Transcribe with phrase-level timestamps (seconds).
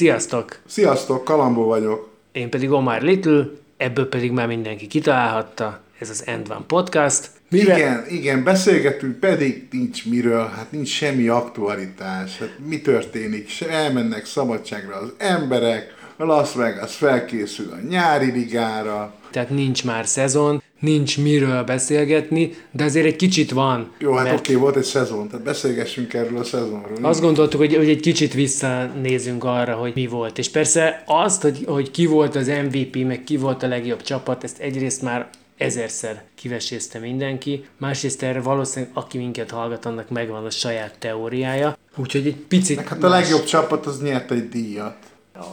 [0.00, 0.58] Sziasztok!
[0.66, 2.08] Sziasztok, Kalambó vagyok.
[2.32, 7.30] Én pedig Omar Little, ebből pedig már mindenki kitalálhatta, ez az End One Podcast.
[7.50, 7.76] Mire?
[7.76, 12.38] Igen, igen, beszélgetünk, pedig nincs miről, hát nincs semmi aktualitás.
[12.38, 13.48] Hát mi történik?
[13.48, 19.14] Se elmennek szabadságra az emberek, a Las Vegas felkészül a nyári ligára.
[19.30, 23.92] Tehát nincs már szezon, nincs miről beszélgetni, de azért egy kicsit van.
[23.98, 26.98] Jó, hát mert oké, volt egy szezon, tehát beszélgessünk erről a szezonról.
[27.02, 30.38] Azt gondoltuk, hogy, hogy egy kicsit visszanézünk arra, hogy mi volt.
[30.38, 34.44] És persze azt, hogy, hogy ki volt az MVP, meg ki volt a legjobb csapat,
[34.44, 40.50] ezt egyrészt már ezerszer kivesézte mindenki, másrészt erre valószínűleg aki minket hallgat, annak megvan a
[40.50, 41.76] saját teóriája.
[41.96, 44.96] Úgyhogy egy picit Meg hát a legjobb csapat az nyert egy díjat.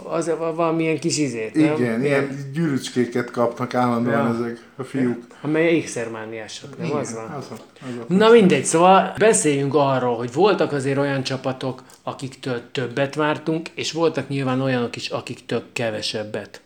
[0.03, 1.75] Az valamilyen kis izét, nem?
[1.75, 4.35] Igen, ilyen gyűrűcskéket kapnak állandóan Ja.
[4.35, 5.23] ezek a fiúk.
[5.41, 7.23] Amely ékszermániások, nem az van?
[7.37, 8.13] Az a, az a.
[8.13, 14.27] Na mindegy, szóval beszéljünk arról, hogy voltak azért olyan csapatok, akiktől többet vártunk, és voltak
[14.29, 16.61] nyilván olyanok is, akiktől kevesebbet.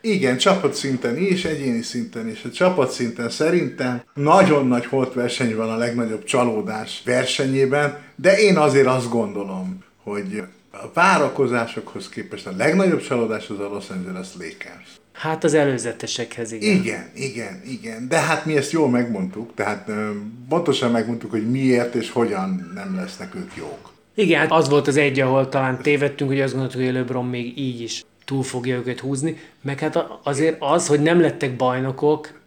[0.00, 2.44] Igen, csapatszinten is, egyéni szinten is.
[2.44, 9.08] A csapatszinten szerintem nagyon nagy holtverseny van a legnagyobb csalódás versenyében, de én azért azt
[9.10, 10.42] gondolom, hogy
[10.72, 15.00] a várakozásokhoz képest a legnagyobb csalódás az a Los Angeles Lakers.
[15.12, 16.76] Hát az előzetesekhez igen.
[16.76, 18.08] Igen, igen, igen.
[18.08, 19.90] De hát mi ezt jól megmondtuk, tehát
[20.48, 23.92] pontosan megmondtuk, hogy miért és hogyan nem lesznek ők jók.
[24.14, 27.58] Igen, hát az volt az egy, ahol talán tévedtünk, hogy azt gondoltuk, hogy LeBron még
[27.58, 32.40] így is túl fogja őket húzni, meg hát azért az, hogy nem lettek bajnokok,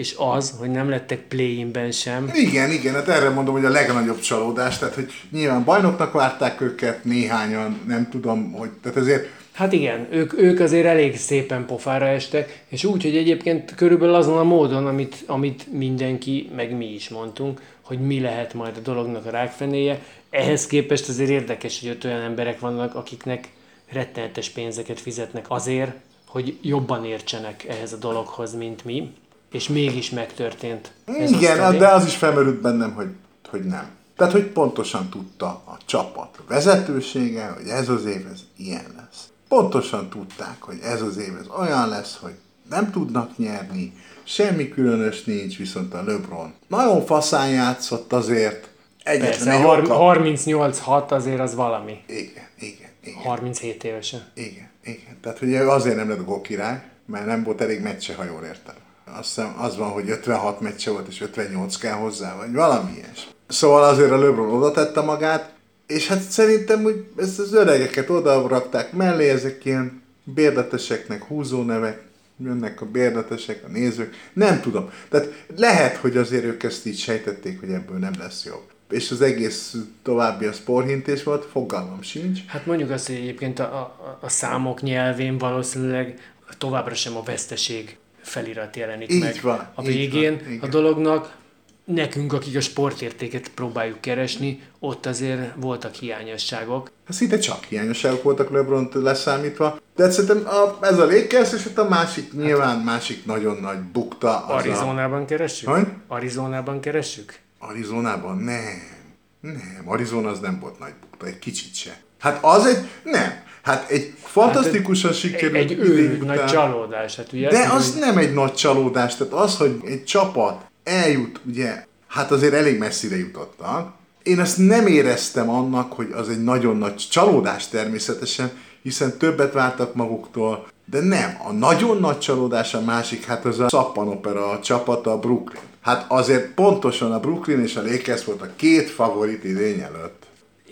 [0.00, 2.30] és az, hogy nem lettek play-inben sem.
[2.34, 7.04] Igen, igen, hát erre mondom, hogy a legnagyobb csalódás, tehát hogy nyilván bajnoknak várták őket,
[7.04, 12.64] néhányan, nem tudom, hogy, tehát ezért Hát igen, ők, ők azért elég szépen pofára estek,
[12.68, 17.62] és úgy, hogy egyébként körülbelül azon a módon, amit, amit mindenki, meg mi is mondtunk,
[17.80, 20.00] hogy mi lehet majd a dolognak a rákfenéje.
[20.30, 23.48] Ehhez képest azért érdekes, hogy ott olyan emberek vannak, akiknek
[23.92, 25.92] rettenetes pénzeket fizetnek azért,
[26.26, 29.12] hogy jobban értsenek ehhez a dologhoz, mint mi,
[29.50, 30.92] és mégis megtörtént.
[31.18, 33.08] ez Igen, de az is felmerült bennem, hogy,
[33.50, 33.90] hogy nem.
[34.16, 39.28] Tehát, hogy pontosan tudta a csapat vezetősége, hogy ez az év ez ilyen lesz.
[39.48, 42.34] Pontosan tudták, hogy ez az év ez olyan lesz, hogy
[42.70, 43.92] nem tudnak nyerni,
[44.24, 48.68] semmi különös nincs, viszont a LeBron nagyon faszán játszott azért.
[49.04, 50.20] Persze, Egyetlen a egy har- oka...
[50.20, 51.98] 38-6 azért az valami.
[52.06, 53.22] Igen, igen, igen.
[53.22, 54.26] 37 évesen.
[54.34, 55.18] Igen, igen.
[55.22, 58.74] Tehát ugye azért nem lett gólkirály, mert nem volt elég meccse, ha jól értem.
[59.18, 63.28] Azt hiszem az van, hogy 56 meccse volt, és 58 kell hozzá, vagy valami ilyes.
[63.48, 65.52] Szóval azért a LeBron oda tette magát,
[65.86, 72.02] és hát szerintem hogy ezt az öregeket oda rakták mellé, ezek ilyen bérdeteseknek húzó nevek,
[72.44, 74.90] jönnek a bérdetesek, a nézők, nem tudom.
[75.08, 78.62] Tehát lehet, hogy azért ők ezt így sejtették, hogy ebből nem lesz jobb.
[78.90, 82.44] És az egész további a sporhintés volt, fogalmam sincs.
[82.46, 87.98] Hát mondjuk azt, hogy egyébként a, a, a számok nyelvén valószínűleg továbbra sem a veszteség
[88.22, 91.38] felirat jelenik Így meg van, a végén van, a dolognak.
[91.84, 96.90] Nekünk, akik a sportértéket próbáljuk keresni, ott azért voltak hiányosságok.
[97.06, 101.78] Hát szinte csak hiányosságok voltak lebron leszámítva, de szerintem a, ez a Lakers, és ott
[101.78, 104.46] a másik, nyilván másik nagyon nagy bukta.
[104.46, 105.68] Az A, Arizonában keressük?
[105.68, 105.86] Hogy?
[106.08, 107.38] Arizonában keressük?
[107.58, 108.36] Arizonában?
[108.36, 108.98] Nem.
[109.40, 112.00] Nem, Arizona az nem volt nagy bukta, egy kicsit se.
[112.18, 113.42] Hát az egy, nem.
[113.62, 117.16] Hát egy fantasztikusan sikerült Egy őrült után- nagy csalódás.
[117.16, 120.60] Hát ugye De azt az mondom, nem egy nagy csalódás, tehát az, hogy egy csapat
[120.84, 123.92] eljut, ugye, hát azért elég messzire jutottak.
[124.22, 128.50] Én ezt nem éreztem annak, hogy az egy nagyon nagy csalódás természetesen,
[128.82, 133.68] hiszen többet vártak maguktól, de nem, a nagyon nagy csalódás a másik, hát az a
[133.68, 135.62] szappanopera a csapata, a Brooklyn.
[135.80, 140.19] Hát azért pontosan a Brooklyn és a Lakers volt a két favorit idény előtt.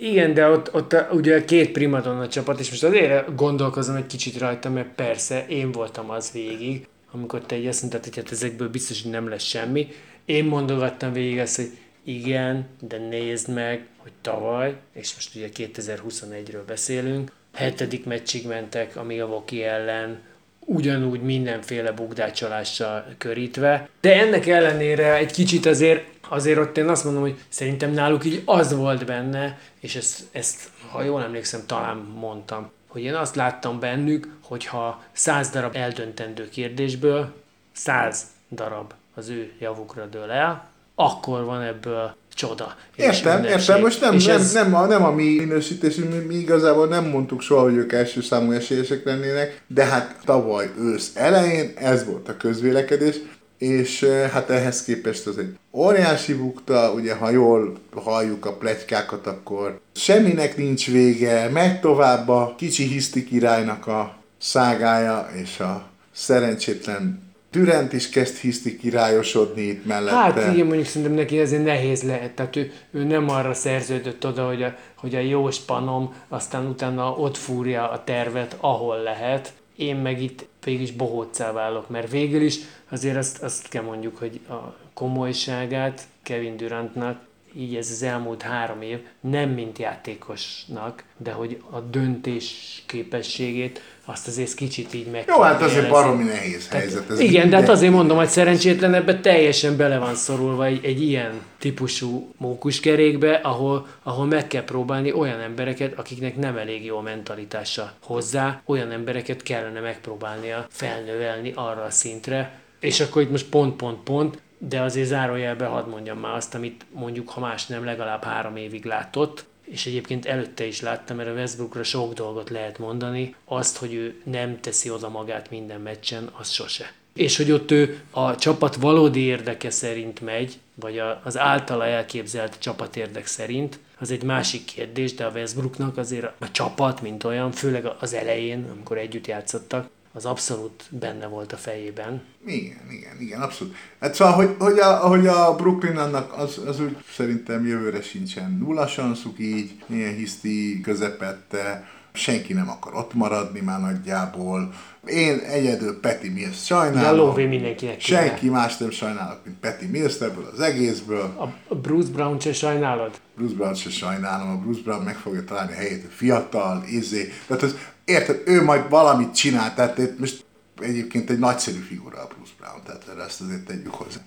[0.00, 4.70] Igen, de ott, ott ugye két primadonna csapat, és most azért gondolkozom egy kicsit rajta,
[4.70, 9.02] mert persze én voltam az végig, amikor te így azt mondtad, hogy hát ezekből biztos,
[9.02, 9.88] hogy nem lesz semmi.
[10.24, 11.70] Én mondogattam végig azt, hogy
[12.04, 19.02] igen, de nézd meg, hogy tavaly, és most ugye 2021-ről beszélünk, hetedik meccsig mentek a
[19.02, 20.20] Milwaukee ellen,
[20.60, 23.88] ugyanúgy mindenféle bukdácsolással körítve.
[24.00, 28.42] De ennek ellenére egy kicsit azért, azért ott én azt mondom, hogy szerintem náluk így
[28.44, 33.80] az volt benne, és ezt, ezt ha jól emlékszem, talán mondtam, hogy én azt láttam
[33.80, 37.32] bennük, hogyha száz darab eldöntendő kérdésből
[37.72, 42.76] száz darab az ő javukra dől el, akkor van ebből csoda.
[42.96, 44.52] Értem, értem, most nem, nem, ez...
[44.52, 48.20] nem, a, nem a mi minősítésünk, mi, mi igazából nem mondtuk soha, hogy ők első
[48.20, 53.16] számú esélyesek lennének, de hát tavaly ősz elején ez volt a közvélekedés,
[53.58, 59.80] és hát ehhez képest az egy óriási bukta, ugye ha jól halljuk a pletykákat, akkor
[59.94, 67.92] semminek nincs vége, megy tovább a kicsi hiszti királynak a szágája, és a szerencsétlen Türent
[67.92, 70.16] is kezd hiszti királyosodni itt mellette.
[70.16, 72.30] Hát igen, mondjuk szerintem neki ezért nehéz lehet.
[72.30, 77.10] Tehát ő, ő nem arra szerződött oda, hogy a, hogy a jó spanom, aztán utána
[77.10, 79.52] ott fúrja a tervet, ahol lehet.
[79.78, 82.58] Én meg itt végül is bohóccá válok, mert végül is
[82.88, 87.26] azért azt, azt kell mondjuk, hogy a komolyságát Kevin Durantnak
[87.56, 93.80] így ez az elmúlt három év, nem mint játékosnak, de hogy a döntés képességét
[94.10, 97.10] azt azért kicsit így meg Jó, hát azért baromi nehéz helyzet.
[97.10, 101.02] Ez igen, de hát azért mondom, hogy szerencsétlen ebbe teljesen bele van szorulva egy, egy
[101.02, 107.02] ilyen típusú mókuskerékbe, ahol, ahol meg kell próbálni olyan embereket, akiknek nem elég jó a
[107.02, 113.76] mentalitása hozzá, olyan embereket kellene megpróbálnia felnövelni arra a szintre, és akkor itt most pont,
[113.76, 118.24] pont, pont, de azért zárójelbe hadd mondjam már azt, amit mondjuk, ha más nem, legalább
[118.24, 123.34] három évig látott, és egyébként előtte is láttam, mert a Westbrookra sok dolgot lehet mondani,
[123.44, 126.92] azt, hogy ő nem teszi oda magát minden meccsen, az sose.
[127.14, 133.26] És hogy ott ő a csapat valódi érdeke szerint megy, vagy az általa elképzelt csapatérdek
[133.26, 138.14] szerint, az egy másik kérdés, de a Westbrooknak azért a csapat, mint olyan, főleg az
[138.14, 139.88] elején, amikor együtt játszottak,
[140.18, 142.22] az abszolút benne volt a fejében.
[142.46, 143.74] Igen, igen, igen, abszolút.
[144.00, 148.56] Hát szóval, hogy, hogy, a, hogy a Brooklyn annak az, az úgy szerintem jövőre sincsen
[148.60, 154.72] nulla sanszuk így, milyen hiszti közepette, senki nem akar ott maradni már nagyjából.
[155.06, 157.38] Én egyedül Peti Mills sajnálom.
[157.38, 158.00] Ja, mindenkinek.
[158.00, 158.52] Senki kéne.
[158.52, 161.52] más nem sajnálok, mint Peti Mills ebből az egészből.
[161.68, 163.20] A Bruce Brown se sajnálod?
[163.36, 167.32] Bruce Brown se sajnálom, a Bruce Brown meg fogja találni a helyét, fiatal, izé.
[167.46, 167.76] Tehát az,
[168.08, 170.44] érted, ő majd valamit csinál, tehát most
[170.80, 174.20] egyébként egy nagyszerű figura a Bruce Brown, tehát ezt azért tegyük hozzá.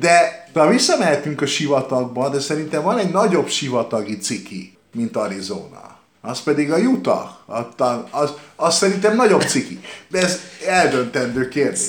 [0.00, 6.00] De ha visszamehetünk a sivatagba, de szerintem van egy nagyobb sivatagi ciki, mint Arizona.
[6.20, 7.28] Az pedig a Utah.
[8.10, 9.80] Az, az szerintem nagyobb ciki.
[10.08, 11.80] De ez eldöntendő kérdés.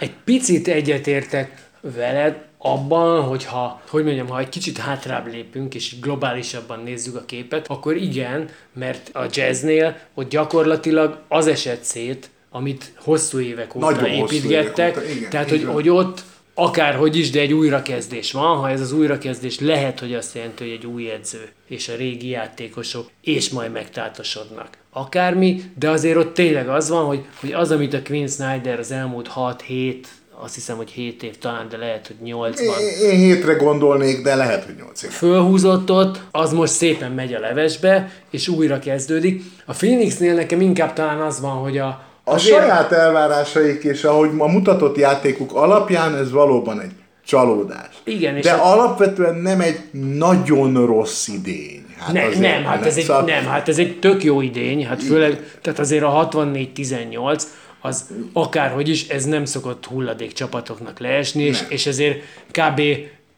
[0.00, 6.80] Egy picit egyetértek veled, abban, hogyha, hogy mondjam, ha egy kicsit hátrább lépünk, és globálisabban
[6.84, 13.38] nézzük a képet, akkor igen, mert a jazznél ott gyakorlatilag az esett szét, amit hosszú
[13.38, 16.22] évek óta Nagyon építgettek, évek óta, igen, tehát hogy, hogy ott
[16.58, 20.72] akárhogy is, de egy újrakezdés van, ha ez az újrakezdés lehet, hogy azt jelenti, hogy
[20.72, 24.68] egy új edző és a régi játékosok, és majd megtátosodnak.
[24.90, 28.90] Akármi, de azért ott tényleg az van, hogy, hogy az, amit a Quinn Snyder az
[28.90, 29.96] elmúlt 6-7
[30.40, 32.76] azt hiszem, hogy 7 év talán, de lehet, hogy 8 van.
[32.80, 35.10] Én, én hétre gondolnék, de lehet, hogy 8 év.
[35.10, 39.42] Fölhúzott ott, az most szépen megy a levesbe, és újra kezdődik.
[39.64, 41.86] A Phoenixnél nekem inkább talán az van, hogy a,
[42.24, 42.56] a azért...
[42.56, 46.92] saját elvárásaik és ahogy ma mutatott játékuk alapján ez valóban egy
[47.26, 47.90] csalódás.
[48.04, 48.72] Igen, és De a...
[48.72, 49.80] alapvetően nem egy
[50.16, 51.84] nagyon rossz idény.
[51.98, 55.58] Hát ne, nem, hát ez egy, nem, hát ez egy tök jó idény, hát főleg,
[55.62, 57.42] tehát azért a 64-18,
[57.86, 62.80] az akárhogy is, ez nem szokott hulladék csapatoknak leesni, és, és ezért kb.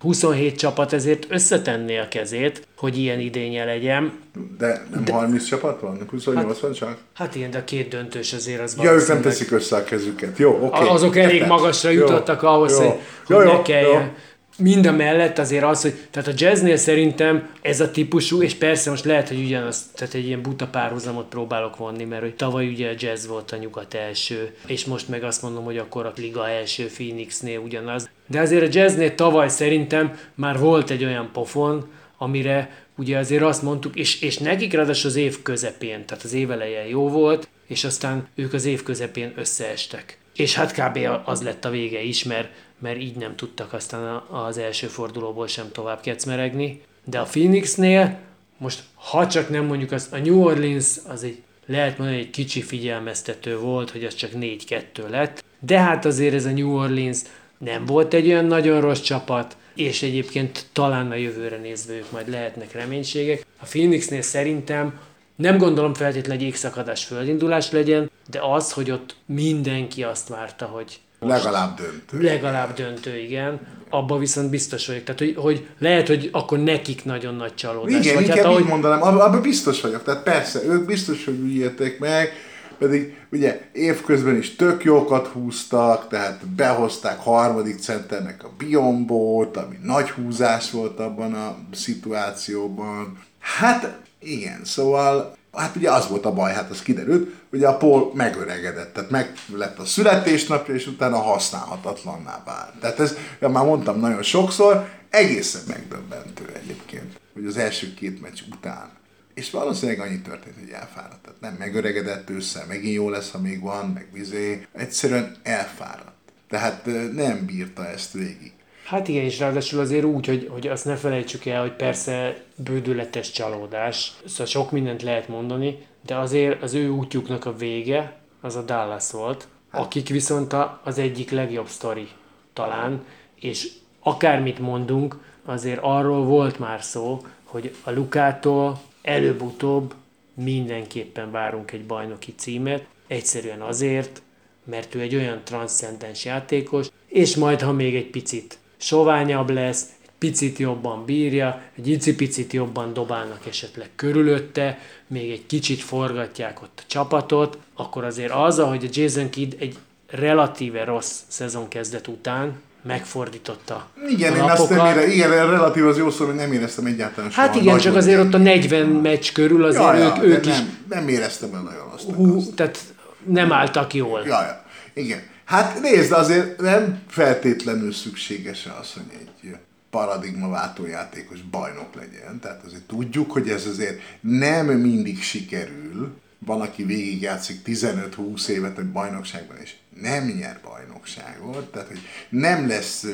[0.00, 4.12] 27 csapat ezért összetenné a kezét, hogy ilyen idénye legyen.
[4.58, 6.06] De nem de, 30 csapat van?
[6.10, 6.98] 28 hát, csak?
[7.14, 10.38] Hát igen, de a két döntős azért az Ja, ők nem teszik össze a kezüket.
[10.38, 10.64] Jó, oké.
[10.64, 10.88] Okay.
[10.88, 12.96] Azok elég magasra jutottak jó, ahhoz, jó, hogy,
[13.28, 14.02] jó, hogy jó, ne kelljen.
[14.02, 14.12] Jó
[14.58, 18.90] mind a mellett azért az, hogy tehát a jazznél szerintem ez a típusú, és persze
[18.90, 22.90] most lehet, hogy ugyanaz, tehát egy ilyen buta párhuzamot próbálok vonni, mert hogy tavaly ugye
[22.90, 26.48] a jazz volt a nyugat első, és most meg azt mondom, hogy akkor a liga
[26.48, 28.10] első Phoenixnél ugyanaz.
[28.26, 33.62] De azért a jazznél tavaly szerintem már volt egy olyan pofon, amire ugye azért azt
[33.62, 37.84] mondtuk, és, és nekik ráadásul az év közepén, tehát az év eleje jó volt, és
[37.84, 40.18] aztán ők az év közepén összeestek.
[40.38, 40.98] És hát kb.
[41.24, 45.72] az lett a vége is, mert mert így nem tudtak aztán az első fordulóból sem
[45.72, 46.82] tovább kecmeregni.
[47.04, 48.18] De a Phoenixnél
[48.58, 52.62] most, ha csak nem mondjuk az, a New Orleans az egy lehet mondani, egy kicsi
[52.62, 57.18] figyelmeztető volt, hogy az csak 4-2 lett, de hát azért ez a New Orleans
[57.58, 62.28] nem volt egy olyan nagyon rossz csapat, és egyébként talán a jövőre nézve ők majd
[62.28, 63.46] lehetnek reménységek.
[63.60, 65.00] A Phoenixnél szerintem
[65.36, 71.00] nem gondolom feltétlenül egy égszakadás földindulás legyen, de az, hogy ott mindenki azt várta, hogy
[71.20, 72.26] Legalább döntő.
[72.26, 73.60] Legalább döntő, igen.
[73.90, 75.04] Abba viszont biztos vagyok.
[75.04, 78.00] Tehát, hogy, hogy lehet, hogy akkor nekik nagyon nagy csalódás.
[78.00, 78.60] Igen, Vagy inkább hát, ahogy...
[78.62, 80.02] így mondanám, ab- abban biztos vagyok.
[80.02, 82.32] Tehát persze, ők biztos, hogy úgy élték meg,
[82.78, 90.10] pedig ugye évközben is tök jókat húztak, tehát behozták harmadik centernek a Biombót, ami nagy
[90.10, 93.18] húzás volt abban a szituációban.
[93.38, 98.10] Hát igen, szóval Hát ugye az volt a baj, hát az kiderült, hogy a Paul
[98.14, 102.80] megöregedett, tehát meg lett a születésnapja, és utána használhatatlanná vált.
[102.80, 108.40] Tehát ez, ja, már mondtam nagyon sokszor, egészen megdöbbentő egyébként, hogy az első két meccs
[108.52, 108.90] után.
[109.34, 111.22] És valószínűleg annyi történt, hogy elfáradt.
[111.22, 114.66] Tehát nem megöregedett ősszel, megint jó lesz, ha még van, meg vizé.
[114.72, 116.16] Egyszerűen elfáradt.
[116.48, 118.52] Tehát nem bírta ezt végig.
[118.88, 123.30] Hát igen, és ráadásul azért úgy, hogy, hogy azt ne felejtsük el, hogy persze bődületes
[123.30, 128.62] csalódás, szóval sok mindent lehet mondani, de azért az ő útjuknak a vége az a
[128.62, 132.08] Dallas volt, akik viszont a, az egyik legjobb sztori
[132.52, 133.04] talán,
[133.40, 133.68] és
[134.00, 139.94] akármit mondunk, azért arról volt már szó, hogy a Lukától előbb-utóbb
[140.34, 144.22] mindenképpen várunk egy bajnoki címet, egyszerűen azért,
[144.64, 150.10] mert ő egy olyan transzcendens játékos, és majd, ha még egy picit soványabb lesz, egy
[150.18, 156.86] picit jobban bírja, egy icipicit jobban dobálnak esetleg körülötte, még egy kicsit forgatják ott a
[156.86, 159.76] csapatot, akkor azért az, hogy a Jason Kidd egy
[160.10, 166.10] relatíve rossz szezon kezdet után megfordította Igen, én azt nem ére, igen, relatív az jó
[166.10, 169.64] szó, hogy nem éreztem egyáltalán soha Hát igen, csak azért ott a 40 meccs körül
[169.64, 172.10] azért ja, ja, ők, ők de is nem, nem éreztem el nagyon azt.
[172.10, 172.78] hú, tehát
[173.26, 174.22] nem álltak jól.
[174.26, 174.64] Ja, ja.
[174.94, 175.22] Igen.
[175.48, 179.56] Hát nézd, azért nem feltétlenül szükséges az, hogy egy
[179.90, 182.38] paradigmaváltó játékos bajnok legyen.
[182.40, 186.16] Tehát azért tudjuk, hogy ez azért nem mindig sikerül.
[186.38, 191.72] Van, aki végigjátszik 15-20 évet egy bajnokságban, és nem nyer bajnokságot.
[191.72, 193.06] Tehát, hogy nem lesz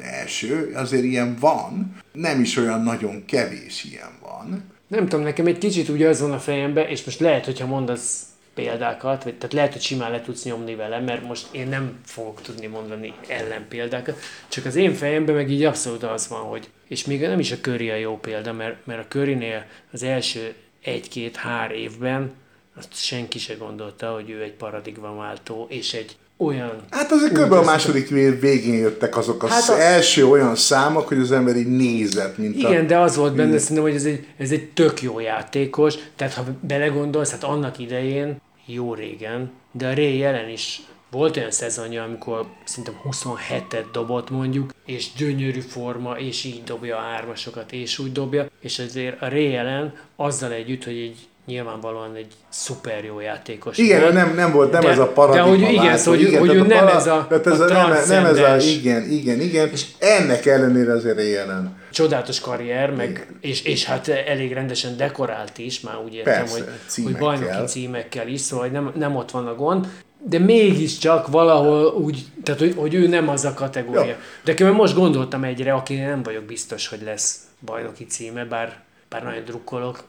[0.00, 1.96] első, azért ilyen van.
[2.12, 4.64] Nem is olyan nagyon kevés ilyen van.
[4.86, 8.22] Nem tudom, nekem egy kicsit úgy az van a fejemben, és most lehet, hogyha mondasz
[8.60, 12.42] példákat, vagy, tehát lehet, hogy simán le tudsz nyomni vele, mert most én nem fogok
[12.42, 17.20] tudni mondani ellenpéldákat, csak az én fejemben meg így abszolút az van, hogy, és még
[17.20, 22.32] nem is a Curry a jó példa, mert, mert a Currynél az első egy-két-hár évben
[22.76, 26.72] azt senki se gondolta, hogy ő egy paradigmaváltó, és egy olyan...
[26.90, 27.52] Hát azért kb.
[27.52, 31.56] a második év végén jöttek azok az Hát a- első olyan számok, hogy az ember
[31.56, 32.86] így nézett, mint Igen, a...
[32.86, 36.44] de az volt benne, szerintem, hogy ez egy, ez egy tök jó játékos, tehát ha
[36.60, 38.40] belegondolsz, hát annak idején,
[38.72, 44.74] jó régen, de a Ray jelen is volt olyan szezonja, amikor szerintem 27-et dobott mondjuk,
[44.86, 49.50] és gyönyörű forma, és így dobja a ármasokat, és úgy dobja, és azért a Ray
[49.50, 54.12] jelen azzal együtt, hogy egy nyilvánvalóan egy szuper jó játékos Igen, volt.
[54.12, 55.98] nem, nem volt, nem de, ez a paradigma De hogy igen, váltó.
[56.02, 58.24] szóval, hogy, hogy tehát ő nem para- ez a, tehát ez a, a, nem, nem
[58.24, 61.76] ez a, igen, igen, igen, és ennek ellenére azért jelen.
[61.90, 66.62] csodálatos karrier, meg, és, és hát elég rendesen dekorált is, már úgy értem, Persze, hogy,
[66.62, 67.20] hogy címekkel.
[67.20, 69.86] bajnoki címekkel is, szóval hogy nem, nem ott van a gond,
[70.24, 74.04] de mégiscsak valahol úgy, tehát hogy, hogy ő nem az a kategória.
[74.04, 74.16] Ja.
[74.44, 79.22] De én most gondoltam egyre, aki nem vagyok biztos, hogy lesz bajnoki címe, bár, bár
[79.22, 80.04] nagyon drukkolok.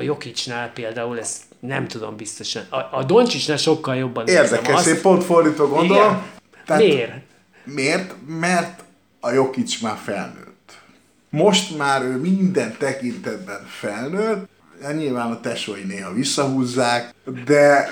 [0.00, 2.62] A Jokicsnál például ezt nem tudom biztosan.
[2.68, 4.86] A, a Doncsicsnál sokkal jobban Érdekes, azt.
[4.86, 6.02] én pont fordítva gondolom.
[6.02, 6.22] Igen.
[6.66, 7.12] Tehát Miért?
[7.64, 8.14] Miért?
[8.26, 8.82] Mert
[9.20, 10.78] a Jokic már felnőtt.
[11.30, 14.48] Most már ő minden tekintetben felnőtt,
[14.82, 17.14] Ja, nyilván a tesói néha visszahúzzák,
[17.46, 17.88] de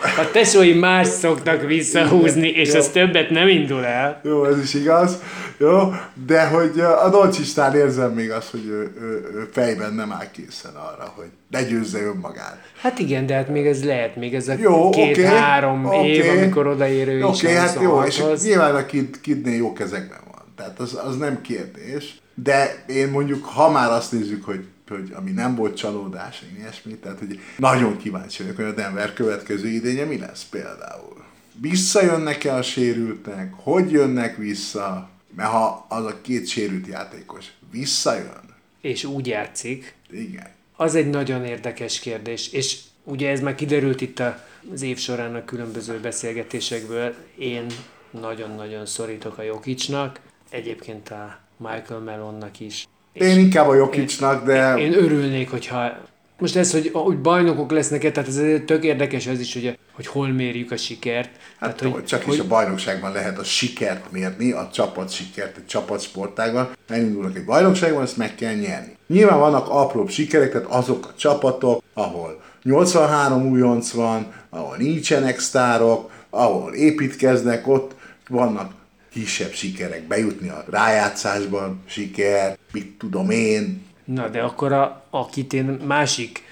[0.00, 2.78] A tesói más szoktak visszahúzni, és Jó.
[2.78, 4.20] az többet nem indul el.
[4.24, 5.18] jó, ez is igaz,
[5.58, 5.92] jó,
[6.26, 10.74] de hogy a Dolcsistán érzem még azt, hogy ő, ő, ő fejben nem áll készen
[10.74, 12.58] arra, hogy legyőzze önmagát.
[12.80, 16.08] Hát igen, de hát még ez lehet, még ez a két-három oké.
[16.08, 18.42] év, amikor odaér ő is Oké, hát jó, és 26-hoz.
[18.44, 20.42] nyilván a kid, kidnél jó kezekben van.
[20.56, 22.14] Tehát az, az nem kérdés.
[22.34, 26.94] De én mondjuk, ha már azt nézzük, hogy, hogy ami nem volt csalódás, én ilyesmi,
[26.94, 31.24] tehát hogy nagyon kíváncsi vagyok, hogy a Denver következő idénye mi lesz például.
[31.60, 33.52] Visszajönnek-e a sérültek?
[33.56, 35.08] Hogy jönnek vissza?
[35.36, 40.46] Mert ha az a két sérült játékos visszajön, És úgy játszik, igen.
[40.76, 45.34] az egy nagyon érdekes kérdés, és ugye ez már kiderült itt a- az év során
[45.34, 47.66] a különböző beszélgetésekből, én
[48.10, 52.86] nagyon-nagyon szorítok a Jokicsnak, egyébként a Michael Melonnak is.
[53.18, 54.76] Én inkább a Jokicsnak, de...
[54.76, 55.92] Én örülnék, hogyha
[56.38, 60.28] most ez, hogy, hogy bajnokok lesznek tehát ez tök érdekes ez is, hogy, hogy hol
[60.28, 61.30] mérjük a sikert.
[61.58, 65.66] Hát tehát, hogy, csak is a bajnokságban lehet a sikert mérni, a csapat sikert, egy
[65.66, 66.68] csapatsportágban.
[66.88, 68.96] Elindulnak egy bajnokságban, ezt meg kell nyerni.
[69.06, 76.10] Nyilván vannak apróbb sikerek, tehát azok a csapatok, ahol 83 újonc van, ahol nincsenek sztárok,
[76.30, 77.94] ahol építkeznek, ott
[78.28, 78.72] vannak
[79.16, 83.82] kisebb sikerek, bejutni a rájátszásban, siker, mit tudom én.
[84.04, 86.42] Na, de akkor a, akit én másik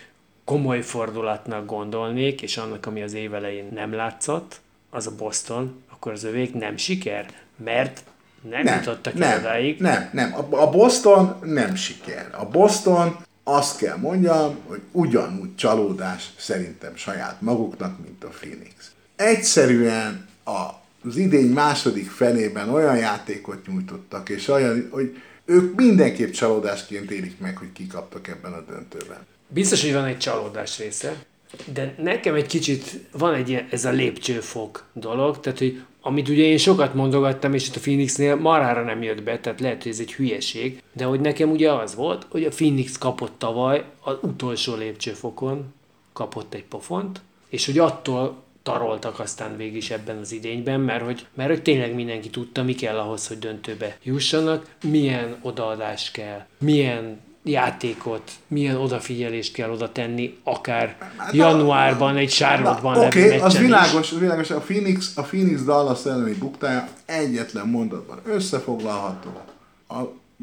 [0.45, 6.13] komoly fordulatnak gondolnék, és annak, ami az év elején nem látszott, az a Boston, akkor
[6.13, 8.05] az övék nem siker, mert
[8.51, 9.81] nem, nem jutottak nem, odáig.
[9.81, 10.35] Nem, nem.
[10.35, 12.29] A, a Boston nem siker.
[12.39, 18.93] A Boston azt kell mondjam, hogy ugyanúgy csalódás szerintem saját maguknak, mint a Phoenix.
[19.17, 27.11] Egyszerűen a, az idény második felében olyan játékot nyújtottak, és olyan, hogy ők mindenképp csalódásként
[27.11, 29.27] élik meg, hogy kikaptak ebben a döntőben.
[29.49, 31.25] Biztos, hogy van egy csalódás része,
[31.73, 36.43] de nekem egy kicsit van egy ilyen, ez a lépcsőfok dolog, tehát hogy amit ugye
[36.43, 39.99] én sokat mondogattam, és itt a Phoenixnél marára nem jött be, tehát lehet, hogy ez
[39.99, 44.75] egy hülyeség, de hogy nekem ugye az volt, hogy a Phoenix kapott tavaly az utolsó
[44.75, 45.65] lépcsőfokon,
[46.13, 51.27] kapott egy pofont, és hogy attól taroltak aztán végig is ebben az idényben, mert hogy,
[51.35, 57.21] mert hogy tényleg mindenki tudta, mi kell ahhoz, hogy döntőbe jussanak, milyen odaadás kell, milyen
[57.43, 64.13] játékot, milyen odafigyelést kell oda tenni, akár hát januárban egy Charlotte-ban Oké, okay, az világos,
[64.13, 64.19] is.
[64.19, 69.41] világos, a Phoenix, a Phoenix Dallas elleni buktája egyetlen mondatban összefoglalható.
[69.89, 70.01] A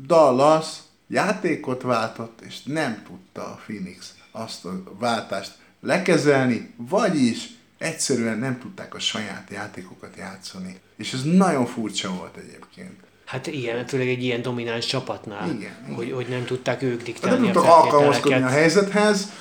[0.07, 0.67] Dallas
[1.07, 7.49] játékot váltott, és nem tudta a Phoenix azt a váltást lekezelni, vagyis
[7.81, 10.79] egyszerűen nem tudták a saját játékokat játszani.
[10.97, 12.99] És ez nagyon furcsa volt egyébként.
[13.25, 16.15] Hát igen, főleg egy ilyen domináns csapatnál, igen, hogy, igen.
[16.15, 19.31] hogy nem tudták ők diktálni Nem tudtak alkalmazkodni a helyzethez,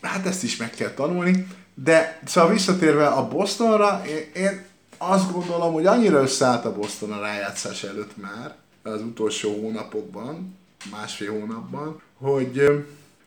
[0.00, 4.64] hát ezt is meg kell tanulni, de szóval visszatérve a Bostonra, én, én
[4.98, 10.58] azt gondolom, hogy annyira összeállt a Boston a rájátszás előtt már, az utolsó hónapokban,
[10.90, 12.68] másfél hónapban, hogy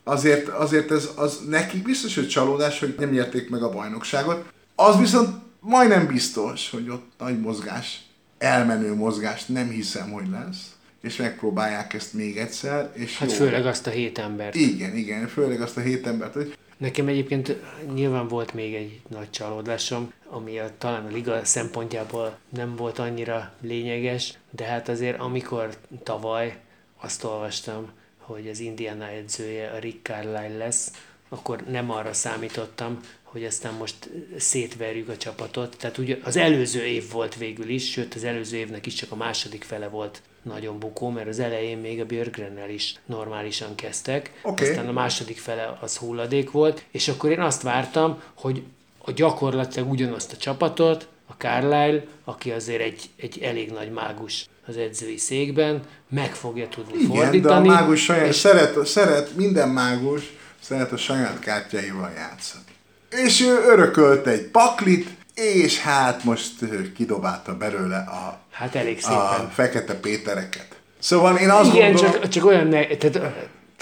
[0.04, 4.52] azért, azért ez az nekik biztos, hogy csalódás, hogy nem nyerték meg a bajnokságot.
[4.74, 5.28] Az viszont
[5.60, 8.02] majdnem biztos, hogy ott nagy mozgás
[8.38, 12.90] elmenő mozgást nem hiszem, hogy lesz, és megpróbálják ezt még egyszer.
[12.94, 13.36] És hát jó.
[13.36, 14.54] főleg azt a hét embert.
[14.54, 16.32] Igen, igen, főleg azt a hét embert.
[16.32, 16.56] Hogy...
[16.76, 17.56] Nekem egyébként
[17.94, 23.52] nyilván volt még egy nagy csalódásom, ami a, talán a liga szempontjából nem volt annyira
[23.60, 26.56] lényeges, de hát azért amikor tavaly
[27.00, 30.90] azt olvastam, hogy az Indiana edzője a Rick Carlisle lesz,
[31.28, 32.98] akkor nem arra számítottam,
[33.34, 35.76] hogy aztán most szétverjük a csapatot.
[35.76, 39.16] Tehát ugye az előző év volt végül is, sőt az előző évnek is csak a
[39.16, 44.68] második fele volt nagyon bukó, mert az elején még a Björgrennel is normálisan kezdtek, okay.
[44.68, 48.62] aztán a második fele az hulladék volt, és akkor én azt vártam, hogy
[48.98, 54.76] a gyakorlatilag ugyanazt a csapatot, a Carlisle, aki azért egy, egy elég nagy mágus az
[54.76, 57.40] edzői székben, meg fogja tudni Igen, fordítani.
[57.40, 58.36] de a mágus saját, és...
[58.36, 62.73] szeret, szeret, minden mágus szeret a saját kártyáival játszani
[63.24, 66.52] és ő örökölt egy paklit, és hát most
[66.96, 69.16] kidobálta belőle a, hát elég szépen.
[69.16, 70.66] a fekete pétereket.
[70.98, 72.12] Szóval én azt Igen, gondolom...
[72.12, 73.34] csak, csak olyan ne, tehát,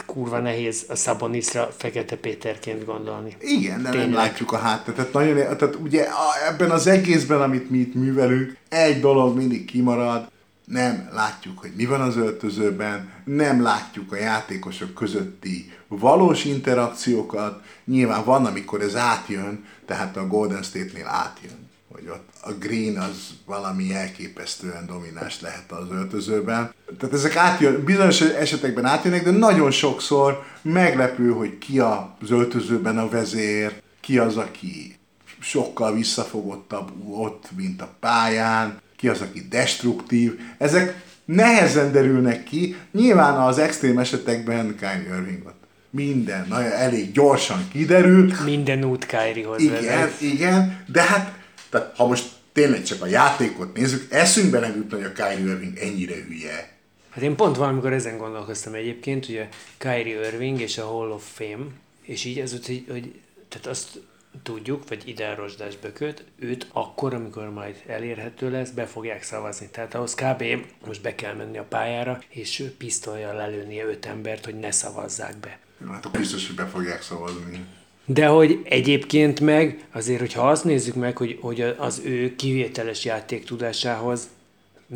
[0.06, 3.36] kurva nehéz a Szabonisra Fekete Péterként gondolni.
[3.40, 4.08] Igen, de Tényleg.
[4.08, 4.94] nem látjuk a hátteret.
[4.94, 6.06] Tehát, nagyon, tehát ugye
[6.48, 10.30] ebben az egészben, amit mi itt művelünk, egy dolog mindig kimarad,
[10.72, 17.62] nem látjuk, hogy mi van az öltözőben, nem látjuk a játékosok közötti valós interakciókat.
[17.84, 23.30] Nyilván van, amikor ez átjön, tehát a Golden State-nél átjön, hogy ott a green az
[23.46, 26.72] valami elképesztően domináns lehet az öltözőben.
[26.98, 33.08] Tehát ezek átjön, bizonyos esetekben átjönnek, de nagyon sokszor meglepő, hogy ki az öltözőben a
[33.08, 34.96] vezér, ki az, aki
[35.40, 40.40] sokkal visszafogottabb ott, mint a pályán, ki az, aki destruktív.
[40.58, 42.76] Ezek nehezen derülnek ki.
[42.92, 45.60] Nyilván az extrém esetekben Kyrie Irving ott
[45.90, 48.32] minden nagyon elég gyorsan kiderül.
[48.44, 50.20] Minden út Kyriehoz Igen, vezet.
[50.20, 51.38] igen, de hát,
[51.70, 55.78] tehát, ha most tényleg csak a játékot nézzük, eszünkbe nem jutna, hogy a Kyrie Irving
[55.78, 56.70] ennyire hülye.
[57.10, 61.66] Hát én pont valamikor ezen gondolkoztam egyébként, a Kyrie Irving és a Hall of Fame,
[62.02, 63.12] és így az, hogy, hogy
[63.48, 64.00] tehát azt
[64.42, 69.68] tudjuk, vagy ide Rozsdás Bököt, őt akkor, amikor majd elérhető lesz, be fogják szavazni.
[69.70, 70.44] Tehát ahhoz kb.
[70.86, 75.58] most be kell menni a pályára, és pisztolyjal lelőnie öt embert, hogy ne szavazzák be.
[75.90, 77.66] Hát biztos, hogy be fogják szavazni.
[78.04, 83.44] De hogy egyébként meg, azért, hogyha azt nézzük meg, hogy, hogy az ő kivételes játék
[83.44, 84.28] tudásához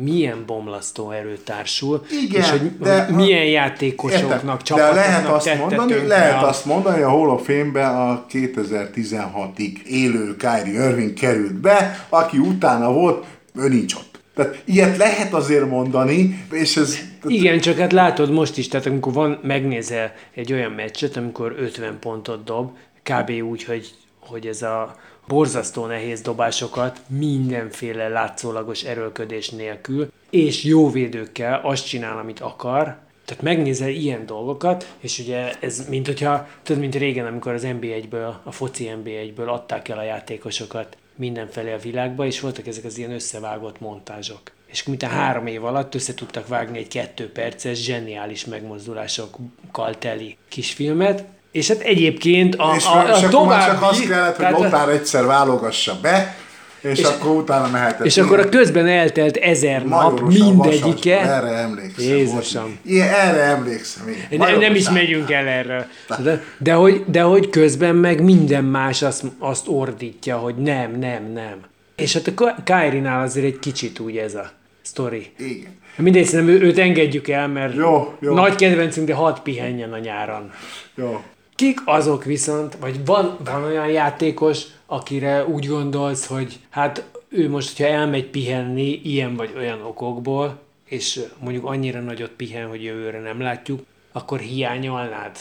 [0.03, 6.07] milyen bomlasztó erő társul, Igen, és hogy, de milyen játékosoknak, csapatoknak De lehet azt mondani,
[6.07, 6.47] lehet a...
[6.47, 12.91] azt mondani, a Hall of Fame-be a 2016-ig élő Kyrie Irving került be, aki utána
[12.91, 14.19] volt, ő nincs ott.
[14.35, 16.97] Tehát ilyet lehet azért mondani, és ez...
[17.25, 21.97] Igen, csak hát látod most is, tehát amikor van, megnézel egy olyan meccset, amikor 50
[21.99, 22.69] pontot dob,
[23.03, 23.29] kb.
[23.29, 23.93] úgy, hogy
[24.29, 24.95] hogy ez a
[25.27, 33.43] borzasztó nehéz dobásokat mindenféle látszólagos erőlködés nélkül, és jó védőkkel azt csinál, amit akar, tehát
[33.43, 38.51] megnézel ilyen dolgokat, és ugye ez, mint hogyha, tudod, mint régen, amikor az NB1-ből, a
[38.51, 43.79] foci NB1-ből adták el a játékosokat mindenfelé a világba, és voltak ezek az ilyen összevágott
[43.79, 44.41] montázsok.
[44.65, 50.37] És mint a három év alatt össze tudtak vágni egy kettő perces, zseniális megmozdulásokkal teli
[50.47, 53.71] kisfilmet, és hát egyébként a, és, a, a, és a további...
[53.71, 56.35] csak azt kellett, hogy tehát Lothar egyszer válogassa be,
[56.81, 58.05] és, És- akkor utána mehetett.
[58.05, 61.15] és akkor a közben eltelt ezer nap, mindegyike.
[61.15, 62.05] Vasas, erre emlékszem.
[62.05, 62.77] Jézusom.
[62.85, 64.07] Ilyen, erre emlékszem.
[64.07, 64.37] Én.
[64.37, 65.89] Nem, nem is megyünk el erre.
[66.23, 71.31] De, de, hogy, de hogy közben meg minden más azt, azt ordítja, hogy nem, nem,
[71.33, 71.55] nem.
[71.95, 75.31] És hát a Kairinál azért egy kicsit úgy ez a sztori.
[75.37, 75.75] Igen.
[75.95, 78.33] Mindegy, szerintem őt engedjük el, mert Jó, jó.
[78.33, 80.51] nagy kedvencünk, de hadd pihenjen a nyáron.
[80.95, 81.23] Jó.
[81.57, 87.77] Kik azok viszont, vagy van, van olyan játékos, akire úgy gondolsz, hogy hát ő most,
[87.77, 93.41] hogyha elmegy pihenni ilyen vagy olyan okokból, és mondjuk annyira nagyot pihen, hogy jövőre nem
[93.41, 93.79] látjuk,
[94.11, 95.37] akkor hiányolnád?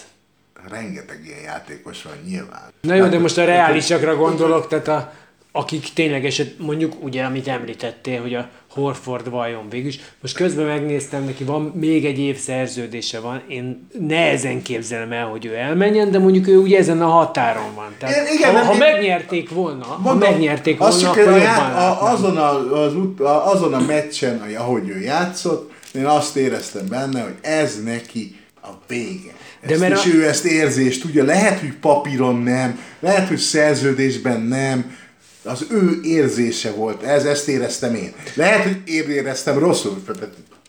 [0.69, 2.73] Rengeteg ilyen játékos van nyilván.
[2.81, 5.13] Na jó, de most a reálisakra gondolok, tehát a,
[5.57, 10.01] akik ténylegesen, mondjuk ugye, amit említettél, hogy a Horford vajon végül is.
[10.21, 15.47] Most közben megnéztem, neki van még egy év szerződése van, én nehezen képzelem el, hogy
[15.47, 17.95] ő elmenjen, de mondjuk ő ugye ezen a határon van.
[17.99, 21.73] Tehát, igen, ha, ha én- megnyerték volna, ha Mondom, megnyerték azt volna, csak akkor jobban
[21.75, 27.21] a, azon, a, az, a, azon a meccsen, ahogy ő játszott, én azt éreztem benne,
[27.23, 29.31] hogy ez neki a vége.
[29.67, 33.37] De mert és a- ő ezt érzi, és tudja, lehet, hogy papíron nem, lehet, hogy
[33.37, 34.97] szerződésben nem,
[35.47, 38.13] az ő érzése volt ez, ezt éreztem én.
[38.35, 40.03] Lehet, hogy én éreztem rosszul,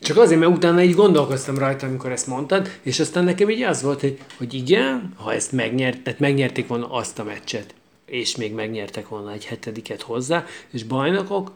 [0.00, 3.82] Csak azért, mert utána így gondolkoztam rajta, amikor ezt mondtad, és aztán nekem így az
[3.82, 7.74] volt, hogy, hogy igen, ha ezt megnyert, tehát megnyerték volna azt a meccset,
[8.06, 11.52] és még megnyertek volna egy hetediket hozzá, és bajnokok,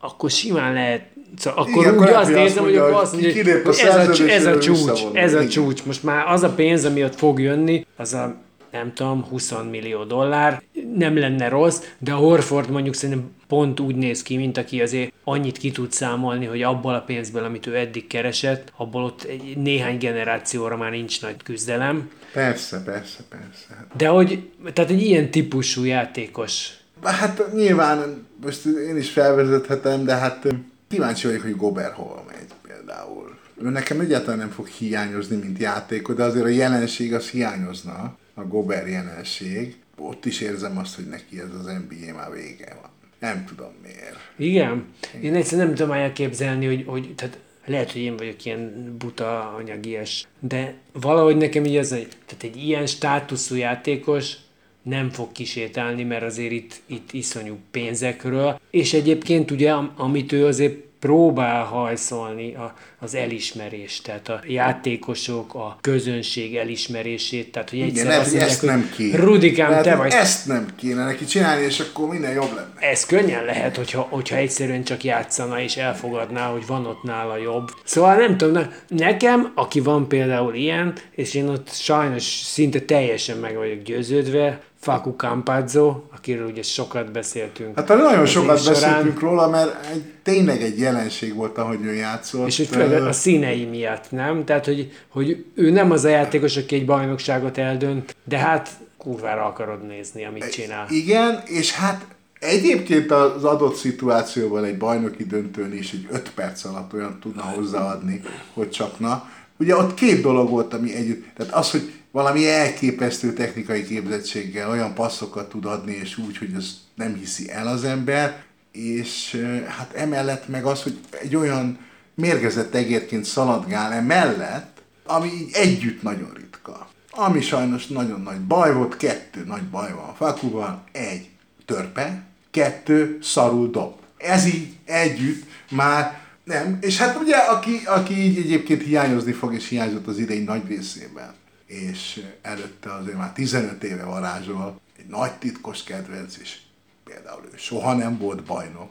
[0.00, 1.02] akkor simán lehet,
[1.36, 4.58] szóval akkor Igen, úgy azt érzem, hogy akkor azt mondja, hogy ez a, ez a
[4.58, 5.84] csúcs, ez a csúcs.
[5.84, 8.36] Most már az a pénz, ami ott fog jönni, az a
[8.72, 10.62] nem tudom, 20 millió dollár,
[10.96, 15.12] nem lenne rossz, de a Horford mondjuk szerintem pont úgy néz ki, mint aki azért
[15.24, 19.56] annyit ki tud számolni, hogy abból a pénzből, amit ő eddig keresett, abból ott egy
[19.56, 22.10] néhány generációra már nincs nagy küzdelem.
[22.32, 23.86] persze, persze, persze.
[23.96, 30.46] De hogy, tehát egy ilyen típusú játékos, Hát nyilván, most én is felvezethetem, de hát
[30.88, 33.38] kíváncsi vagyok, hogy Gober hol megy például.
[33.62, 38.46] Ő nekem egyáltalán nem fog hiányozni, mint játékos, de azért a jelenség az hiányozna, a
[38.46, 39.76] Gober jelenség.
[39.98, 42.90] Ott is érzem azt, hogy neki ez az NBA már vége van.
[43.18, 44.18] Nem tudom miért.
[44.36, 44.86] Igen.
[45.20, 50.26] Én egyszerűen nem tudom elképzelni, hogy, hogy tehát lehet, hogy én vagyok ilyen buta anyagias,
[50.40, 54.36] de valahogy nekem így az, hogy tehát egy ilyen státuszú játékos
[54.82, 60.46] nem fog kisétálni, mert azért itt, itt iszonyú pénzekről, és egyébként ugye, am- amit ő
[60.46, 67.90] azért próbál hajszolni a, az elismerést, tehát a játékosok, a közönség elismerését, tehát hogy Igen,
[67.90, 69.16] egyszer lehet, azt mondják, ezt nem kéne.
[69.16, 72.72] Rudikám, Lehet, te vagy Ezt nem kéne neki csinálni, és akkor minden jobb lenne.
[72.78, 77.68] ez könnyen lehet, hogyha, hogyha egyszerűen csak játszana és elfogadná, hogy van ott nála jobb.
[77.84, 78.68] Szóval nem tudom, ne-
[79.06, 85.14] nekem, aki van például ilyen, és én ott sajnos szinte teljesen meg vagyok győződve, Faku
[85.16, 87.76] Campazzo, akiről ugye sokat beszéltünk.
[87.76, 88.80] Hát nagyon sokat során.
[88.80, 92.46] beszéltünk róla, mert egy, tényleg egy jelenség volt, ahogy ő játszott.
[92.46, 94.44] És hogy főleg a színei miatt, nem?
[94.44, 99.44] Tehát, hogy, hogy ő nem az a játékos, aki egy bajnokságot eldönt, de hát kurvára
[99.44, 100.86] akarod nézni, amit csinál.
[100.90, 102.06] Igen, és hát
[102.38, 108.20] egyébként az adott szituációban egy bajnoki döntőn is egy 5 perc alatt olyan tudna hozzáadni,
[108.54, 109.30] hogy csak na.
[109.58, 114.94] Ugye ott két dolog volt, ami együtt, tehát az, hogy valami elképesztő technikai képzettséggel olyan
[114.94, 118.42] passzokat tud adni, és úgy, hogy az nem hiszi el az ember,
[118.72, 121.78] és hát emellett meg az, hogy egy olyan
[122.14, 126.88] mérgezett egérként szaladgál emellett, ami így együtt nagyon ritka.
[127.10, 131.28] Ami sajnos nagyon nagy baj volt, kettő nagy baj van a Fakuval, egy
[131.64, 133.94] törpe, kettő szarul dob.
[134.16, 136.78] Ez így együtt már nem.
[136.80, 141.34] És hát ugye, aki, aki így egyébként hiányozni fog, és hiányzott az idei nagy részében,
[141.68, 146.56] és előtte azért már 15 éve varázsol, egy nagy titkos kedvenc, és
[147.04, 148.90] például ő soha nem volt bajnok,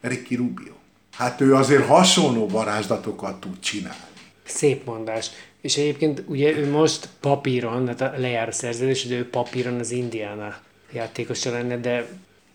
[0.00, 0.72] Ricky Rubio.
[1.12, 4.00] Hát ő azért hasonló varázslatokat tud csinálni.
[4.44, 5.30] Szép mondás.
[5.60, 9.90] És egyébként ugye ő most papíron, hát a lejár a szerződés, de ő papíron az
[9.90, 10.56] Indiana
[10.92, 12.08] játékosa lenne, de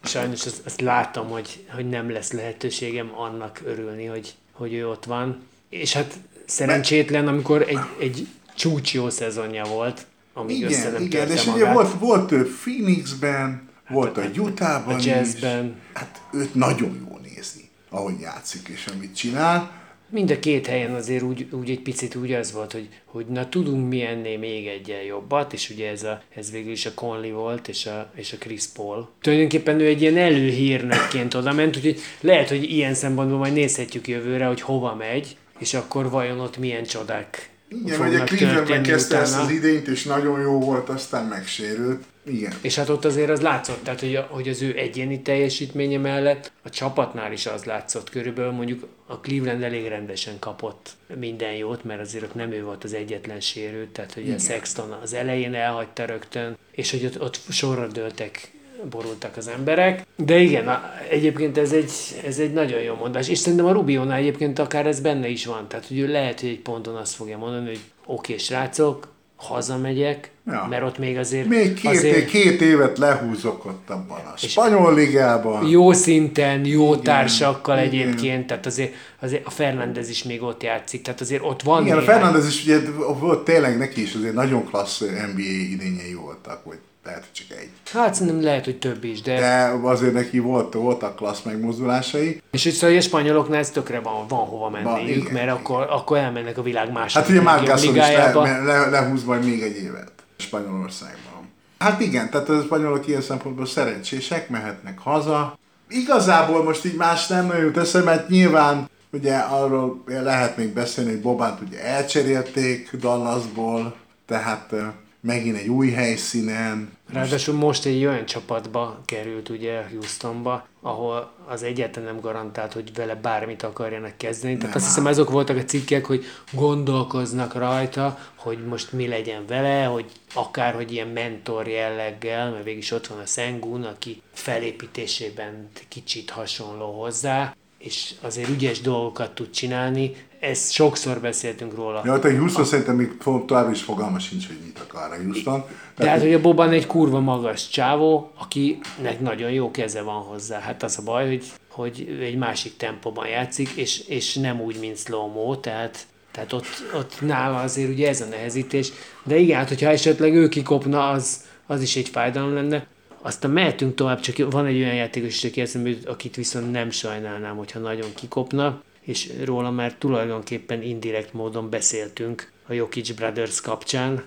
[0.03, 5.05] sajnos azt, azt látom, hogy, hogy nem lesz lehetőségem annak örülni, hogy, hogy ő ott
[5.05, 5.47] van.
[5.69, 6.13] És hát
[6.45, 8.27] szerencsétlen, amikor egy, egy
[8.57, 11.61] csúcs jó szezonja volt, amíg össze Igen, nem igen, és magát.
[11.61, 15.05] ugye volt, volt ő Phoenixben, Volt a Utahban a is.
[15.05, 15.75] jazzben.
[15.93, 19.71] Hát őt nagyon jó nézni, ahogy játszik és amit csinál.
[20.09, 23.49] Mind a két helyen azért úgy, úgy egy picit úgy az volt, hogy, hogy na
[23.49, 27.31] tudunk mi ennél még egyen jobbat, és ugye ez, a, ez végül is a Conley
[27.31, 29.09] volt, és a, és a Chris Paul.
[29.21, 34.45] Tulajdonképpen ő egy ilyen előhírnökként oda ment, úgyhogy lehet, hogy ilyen szempontból majd nézhetjük jövőre,
[34.45, 39.39] hogy hova megy, és akkor vajon ott milyen csodák Igen, hogy a Cleveland megkezdte ezt
[39.39, 42.03] az idényt, és nagyon jó volt, aztán megsérült.
[42.25, 42.53] Igen.
[42.61, 46.69] És hát ott azért az látszott, tehát hogy, hogy az ő egyéni teljesítménye mellett a
[46.69, 52.23] csapatnál is az látszott körülbelül, mondjuk a Cleveland elég rendesen kapott minden jót, mert azért
[52.23, 56.57] ott nem ő volt az egyetlen sérült, tehát hogy a Sexton az elején elhagyta rögtön,
[56.71, 58.51] és hogy ott, ott sorra dőltek
[58.89, 60.05] borultak az emberek.
[60.15, 61.91] De igen, a, egyébként ez egy,
[62.25, 63.29] ez egy nagyon jó mondás.
[63.29, 65.67] És szerintem a Rubionál egyébként akár ez benne is van.
[65.67, 70.31] Tehát, hogy ő lehet, hogy egy ponton azt fogja mondani, hogy oké, okay, srácok, hazamegyek,
[70.51, 70.67] Ja.
[70.69, 71.47] mert ott még azért...
[71.47, 75.67] Még két, azért két évet lehúzok ott abban a spanyol ligában.
[75.67, 77.87] jó szinten, jó igen, társakkal igen.
[77.87, 81.97] egyébként, tehát azért, azért a Fernandez is még ott játszik, tehát azért ott van Igen,
[81.97, 82.79] a néhány- Fernandez is ugye
[83.19, 87.69] volt tényleg neki is azért nagyon klassz NBA idényei voltak, vagy lehet, hogy csak egy.
[87.91, 89.39] Hát szerintem lehet, hogy több is, de...
[89.39, 89.87] de.
[89.89, 92.41] Azért neki volt, voltak klassz megmozdulásai.
[92.51, 95.55] És hogy szóval a spanyoloknál ez tökre van, van hova menniük, mert igen.
[95.55, 99.45] akkor, akkor elmennek a világ második Hát ugye Gasol is le, le, le, lehúz majd
[99.45, 101.49] még egy évet Spanyolországban.
[101.79, 105.59] Hát igen, tehát a spanyolok ilyen szempontból szerencsések, mehetnek haza.
[105.89, 111.09] Igazából most így más nem nagyon jut eszembe, mert nyilván ugye arról lehet még beszélni,
[111.09, 114.73] hogy Bobánt ugye elcserélték Dallasból, tehát
[115.21, 116.96] megint egy új helyszínen.
[117.13, 123.15] Ráadásul most egy olyan csapatba került ugye Houstonba, ahol az egyáltalán nem garantált, hogy vele
[123.15, 124.57] bármit akarjanak kezdeni.
[124.57, 129.83] Tehát azt hiszem azok voltak a cikkek, hogy gondolkoznak rajta, hogy most mi legyen vele,
[129.83, 135.69] hogy akár, hogy ilyen mentor jelleggel, mert végig is ott van a Sengun, aki felépítésében
[135.87, 140.15] kicsit hasonló hozzá, és azért ügyes dolgokat tud csinálni.
[140.39, 142.01] Ezt sokszor beszéltünk róla.
[142.05, 145.63] Ja, a Houston szerintem még tovább is fogalma sincs, hogy mit akar a Houston.
[145.95, 150.59] De hát, hogy a Boban egy kurva magas csávó, akinek nagyon jó keze van hozzá.
[150.59, 154.97] Hát az a baj, hogy, hogy egy másik tempóban játszik, és, és nem úgy, mint
[154.97, 158.91] slow tehát, tehát ott, ott nála azért ugye ez a nehezítés.
[159.23, 162.87] De igen, hát hogyha esetleg ő kikopna, az, az is egy fájdalom lenne.
[163.21, 167.55] Aztán mehetünk tovább, csak van egy olyan játékos is, aki eszembe akit viszont nem sajnálnám,
[167.55, 174.23] hogyha nagyon kikopna, és róla már tulajdonképpen indirekt módon beszéltünk a Jokic Brothers kapcsán.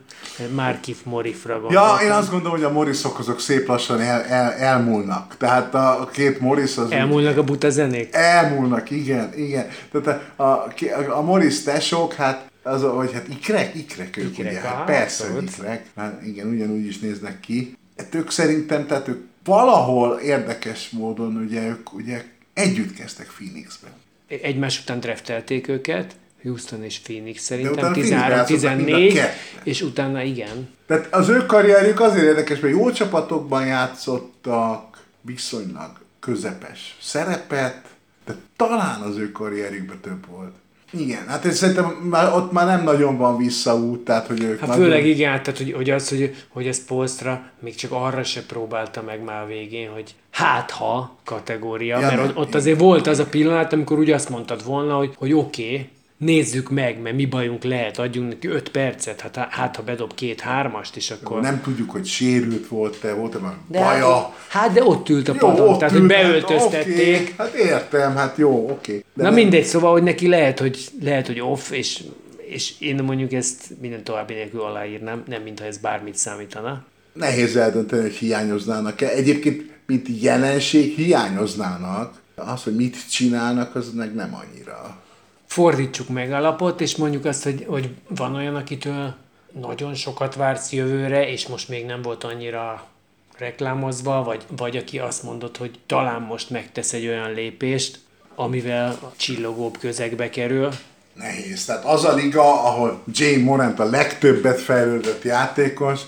[0.55, 2.07] Markif Morifra Ja, gondoltam.
[2.07, 5.37] én azt gondolom, hogy a Morrisok azok szép lassan el, el, elmúlnak.
[5.37, 6.91] Tehát a, két Morris az...
[6.91, 8.09] Elmúlnak a buta zenék?
[8.15, 9.69] Elmúlnak, igen, igen.
[9.93, 10.73] Tehát a, a,
[11.09, 15.51] a Morris tesók, hát az, hogy hát ikrek, ikrek ők, Ikrek, ugye, hát persze, abszolút.
[15.51, 15.87] ikrek.
[15.97, 17.77] Hát igen, ugyanúgy is néznek ki.
[17.97, 23.91] Hát ők szerintem, tehát ők valahol érdekes módon, ugye ők ugye együtt kezdtek Phoenixben.
[24.43, 29.63] Egymás után draftelték őket, Houston és Phoenix szerintem, utána Phoenixbe játszottak mind a 13-14, ketten.
[29.63, 30.69] és utána igen.
[30.87, 35.91] Tehát az ő karrierjük azért érdekes, mert jó csapatokban játszottak viszonylag
[36.21, 37.87] közepes szerepet,
[38.25, 40.55] de talán az ő karrierjükben több volt.
[40.91, 44.69] Igen, hát én szerintem már, ott már nem nagyon van visszaút, tehát hogy ők Hát
[44.69, 44.85] nagyon...
[44.85, 49.03] főleg igen, tehát hogy, hogy az, hogy, hogy ez Polstra még csak arra se próbálta
[49.03, 53.19] meg már a végén, hogy hát ha kategória, Ja, mert nem, ott, azért volt az
[53.19, 55.89] a pillanat, amikor úgy azt mondtad volna, hogy, hogy oké, okay,
[56.21, 60.97] nézzük meg, mert mi bajunk lehet, adjunk neki 5 percet, hát, hát ha bedob két-hármast,
[60.97, 61.41] és akkor...
[61.41, 64.15] Nem tudjuk, hogy sérült volt-e, volt-e már de baja.
[64.17, 67.21] hát, hát, de ott ült a padon, tehát hogy hát beöltöztették.
[67.21, 68.93] oké, Hát értem, hát jó, oké.
[68.97, 72.03] De Na nem- mindegy, szóval, hogy neki lehet, hogy, lehet, hogy off, és,
[72.37, 76.85] és én mondjuk ezt minden további nélkül aláírnám, nem mintha ez bármit számítana.
[77.13, 79.09] Nehéz eldönteni, hogy hiányoznának-e.
[79.09, 82.19] Egyébként, mint jelenség hiányoznának.
[82.35, 84.99] Az, hogy mit csinálnak, az meg nem annyira.
[85.51, 89.15] Fordítsuk meg a lapot, és mondjuk azt, hogy, hogy van olyan, akitől
[89.61, 92.87] nagyon sokat vársz jövőre, és most még nem volt annyira
[93.39, 97.99] reklámozva, vagy, vagy aki azt mondott, hogy talán most megtesz egy olyan lépést,
[98.35, 100.69] amivel a csillogóbb közegbe kerül.
[101.15, 101.65] Nehéz.
[101.65, 106.01] Tehát az a liga, ahol Jane Morant a legtöbbet fejlődött játékos,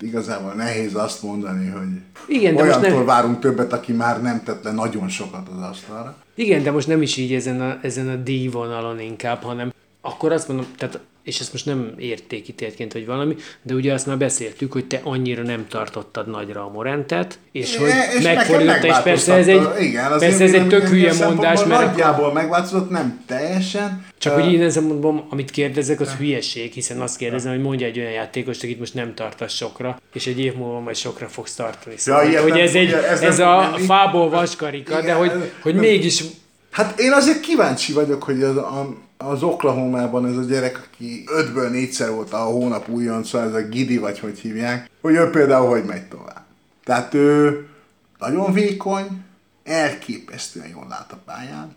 [0.00, 1.88] igazából nehéz azt mondani, hogy
[2.28, 5.62] Igen, de most olyantól nem- várunk többet, aki már nem tett le nagyon sokat az
[5.62, 6.16] asztalra.
[6.34, 10.48] Igen, de most nem is így ezen a, ezen a díjvonalon inkább, hanem akkor azt
[10.48, 14.84] mondom, tehát és ezt most nem értékítéltként vagy valami, de ugye azt már beszéltük, hogy
[14.84, 19.68] te annyira nem tartottad nagyra a Morentet, és hogy és megfordította, és persze ez egy,
[19.80, 24.06] igen, persze ez egy tök hülye mondás, mert Nagyjából megváltozott, nem teljesen.
[24.18, 27.86] csak Ö, hogy én ezen mondom, amit kérdezek, az hülyeség, hiszen azt kérdezem, hogy mondja
[27.86, 31.54] egy olyan játékost, akit most nem tartasz sokra, és egy év múlva majd sokra fogsz
[31.54, 31.94] tartani.
[31.96, 33.84] Szóval, ilyet hogy nem ez, egy, fogja- ez ez, nem a menni.
[33.84, 36.24] fából vaskarika, de Igen, hogy, ez- hogy nem- mégis
[36.70, 41.70] Hát én azért kíváncsi vagyok, hogy az, a, az Oklahoma-ban ez a gyerek, aki ötből
[41.70, 45.84] négyszer volt a hónap újonca, ez a Gidi, vagy hogy hívják, hogy ő például hogy
[45.84, 46.44] megy tovább.
[46.84, 47.66] Tehát ő
[48.18, 49.06] nagyon vékony,
[49.64, 51.74] elképesztően jól lát a pályán.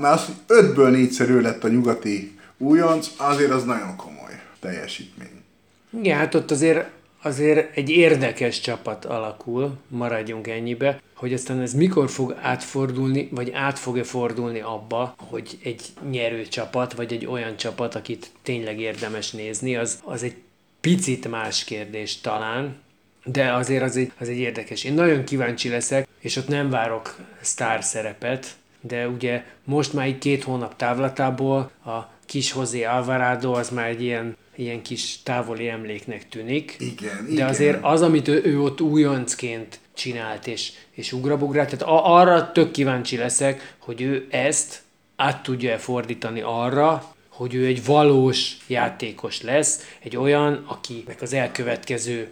[0.00, 5.42] Mert az, hogy ötből négyszer ő lett a nyugati újonc, azért az nagyon komoly teljesítmény.
[5.90, 6.90] Igen, hát ott azért,
[7.22, 13.78] azért egy érdekes csapat alakul, maradjunk ennyibe, hogy aztán ez mikor fog átfordulni, vagy át
[13.78, 19.76] fog-e fordulni abba, hogy egy nyerő csapat, vagy egy olyan csapat, akit tényleg érdemes nézni,
[19.76, 20.34] az, az egy
[20.80, 22.76] picit más kérdés talán,
[23.24, 24.84] de azért az egy, az egy érdekes.
[24.84, 28.46] Én nagyon kíváncsi leszek, és ott nem várok sztár szerepet,
[28.80, 34.02] de ugye most már egy két hónap távlatából a kis José Alvarado az már egy
[34.02, 36.76] ilyen, ilyen kis távoli emléknek tűnik.
[36.78, 37.48] Igen, De igen.
[37.48, 43.16] azért az, amit ő, ő ott újoncként csinált és, és ugrabugrált, tehát arra tök kíváncsi
[43.16, 44.82] leszek, hogy ő ezt
[45.16, 52.28] át tudja-e fordítani arra, hogy ő egy valós játékos lesz, egy olyan, akinek az elkövetkező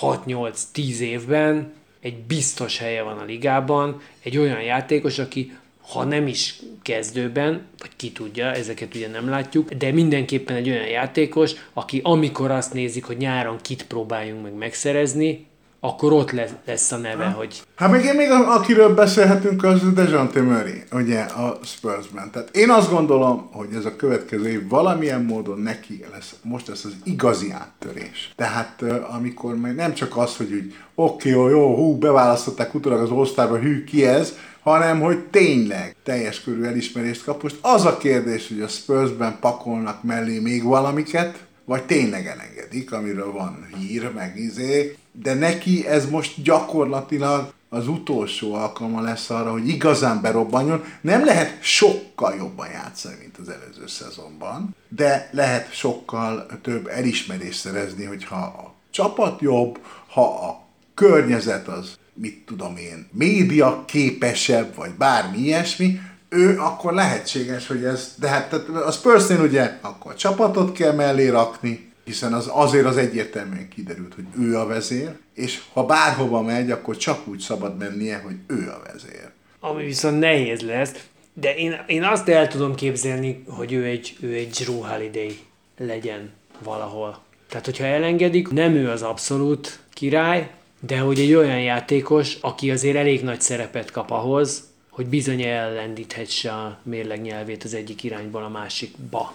[0.00, 5.56] 6-8-10 évben egy biztos helye van a ligában, egy olyan játékos, aki
[5.88, 10.86] ha nem is kezdőben, vagy ki tudja, ezeket ugye nem látjuk, de mindenképpen egy olyan
[10.86, 15.46] játékos, aki amikor azt nézik, hogy nyáron kit próbáljunk meg megszerezni,
[15.80, 16.30] akkor ott
[16.64, 21.20] lesz, a neve, hogy Hát még én még a- akiről beszélhetünk, az Dejounte Murray, ugye
[21.20, 22.30] a Spursben.
[22.30, 26.84] Tehát én azt gondolom, hogy ez a következő év valamilyen módon neki lesz, most lesz
[26.84, 28.32] az igazi áttörés.
[28.36, 28.82] Tehát
[29.16, 33.58] amikor meg nem csak az, hogy úgy oké, jó, jó, hú, beválasztották utólag az osztályba,
[33.58, 37.42] hű, ki ez, hanem hogy tényleg teljes körű elismerést kap.
[37.42, 43.32] Most az a kérdés, hogy a Spursben pakolnak mellé még valamiket, vagy tényleg elengedik, amiről
[43.32, 49.68] van hír, meg izé, de neki ez most gyakorlatilag az utolsó alkalma lesz arra, hogy
[49.68, 50.84] igazán berobbanjon.
[51.00, 58.04] Nem lehet sokkal jobban játszani, mint az előző szezonban, de lehet sokkal több elismerést szerezni,
[58.04, 60.60] hogyha a csapat jobb, ha a
[60.94, 68.14] környezet az, mit tudom én, média képesebb, vagy bármi ilyesmi, ő akkor lehetséges, hogy ez,
[68.20, 68.52] de hát
[68.86, 74.24] a Spursnél ugye akkor csapatot kell mellé rakni, hiszen az azért az egyértelműen kiderült, hogy
[74.38, 78.82] ő a vezér, és ha bárhova megy, akkor csak úgy szabad mennie, hogy ő a
[78.92, 79.30] vezér.
[79.60, 80.92] ami viszont nehéz lesz,
[81.32, 85.38] de én, én azt el tudom képzelni, hogy ő egy, ő egy Drew Holiday
[85.78, 87.22] legyen valahol.
[87.48, 90.50] Tehát, hogyha elengedik, nem ő az abszolút király,
[90.86, 96.52] de hogy egy olyan játékos, aki azért elég nagy szerepet kap ahhoz, hogy bizony ellendíthetse
[96.52, 99.34] a mérleg nyelvét az egyik irányból a másikba.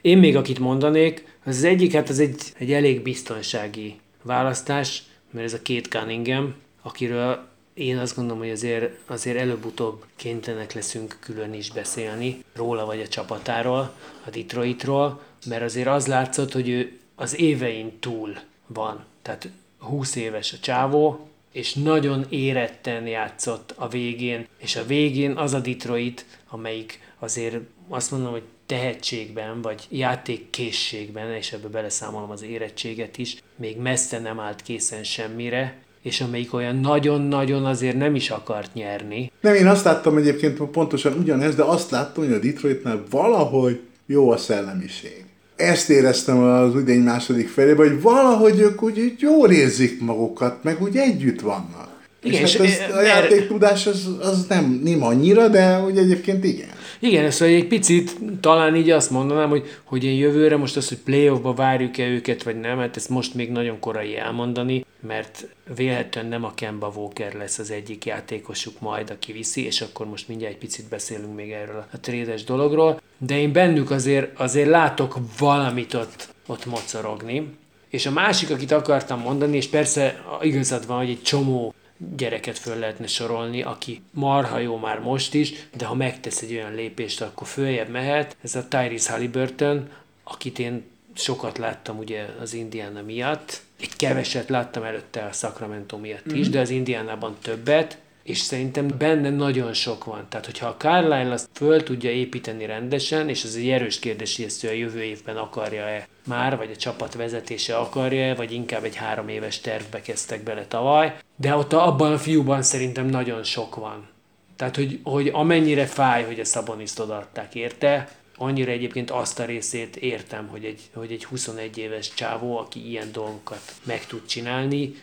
[0.00, 5.46] Én még akit mondanék, az, az egyik, hát az egy, egy elég biztonsági választás, mert
[5.46, 11.54] ez a két Cunningham, akiről én azt gondolom, hogy azért, azért előbb-utóbb kénytelenek leszünk külön
[11.54, 13.94] is beszélni róla vagy a csapatáról,
[14.26, 19.04] a Detroitról, mert azért az látszott, hogy ő az évein túl van.
[19.22, 19.48] Tehát
[19.80, 25.60] 20 éves a csávó, és nagyon éretten játszott a végén, és a végén az a
[25.60, 27.56] Detroit, amelyik azért
[27.88, 34.40] azt mondom, hogy tehetségben, vagy játékkészségben, és ebbe beleszámolom az érettséget is, még messze nem
[34.40, 39.32] állt készen semmire, és amelyik olyan nagyon-nagyon azért nem is akart nyerni.
[39.40, 44.30] Nem, én azt láttam egyébként pontosan ugyanez, de azt láttam, hogy a Detroitnál valahogy jó
[44.30, 45.24] a szellemiség.
[45.60, 50.82] Ezt éreztem az idény második felében, hogy valahogy ők úgy, úgy jól érzik magukat, meg
[50.82, 51.88] úgy együtt vannak.
[52.22, 55.98] Igen, és, és, hát ez, eh, a játéktudás az, az nem, nem annyira, de úgy
[55.98, 56.68] egyébként igen.
[57.00, 60.98] Igen, szóval egy picit talán így azt mondanám, hogy, hogy én jövőre most az, hogy
[60.98, 66.44] playoffba várjuk-e őket, vagy nem, hát ezt most még nagyon korai elmondani, mert vélhetően nem
[66.44, 70.60] a Kemba Walker lesz az egyik játékosuk majd, aki viszi, és akkor most mindjárt egy
[70.60, 76.34] picit beszélünk még erről a trédes dologról, de én bennük azért, azért látok valamit ott,
[76.46, 77.58] ott mocorogni.
[77.88, 81.74] És a másik, akit akartam mondani, és persze igazad van, hogy egy csomó
[82.16, 86.74] gyereket föl lehetne sorolni, aki marha jó már most is, de ha megtesz egy olyan
[86.74, 88.36] lépést, akkor följebb mehet.
[88.42, 89.88] Ez a Tyrese Halliburton,
[90.24, 90.84] akit én
[91.14, 93.60] sokat láttam ugye az Indiana miatt.
[93.80, 99.30] Egy keveset láttam előtte a Sacramento miatt is, de az Indiánában többet, és szerintem benne
[99.30, 100.26] nagyon sok van.
[100.28, 104.44] Tehát, hogyha a Carlisle azt föl tudja építeni rendesen, és ez egy erős kérdés, hogy
[104.44, 108.96] ezt ő a jövő évben akarja-e már, vagy a csapat vezetése akarja-e, vagy inkább egy
[108.96, 114.08] három éves tervbe kezdtek bele tavaly, de ott abban a fiúban szerintem nagyon sok van.
[114.56, 118.08] Tehát, hogy, hogy amennyire fáj, hogy a Szaboniszt odaadták érte,
[118.40, 123.12] annyira egyébként azt a részét értem, hogy egy, hogy egy 21 éves csávó, aki ilyen
[123.12, 124.94] dolgokat meg tud csinálni,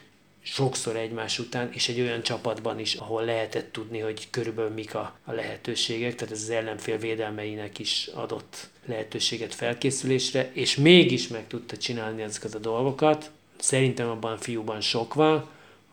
[0.41, 5.17] sokszor egymás után, és egy olyan csapatban is, ahol lehetett tudni, hogy körülbelül mik a,
[5.25, 11.77] a lehetőségek, tehát ez az ellenfél védelmeinek is adott lehetőséget felkészülésre, és mégis meg tudta
[11.77, 13.31] csinálni ezeket a dolgokat.
[13.57, 15.49] Szerintem abban a fiúban sok van.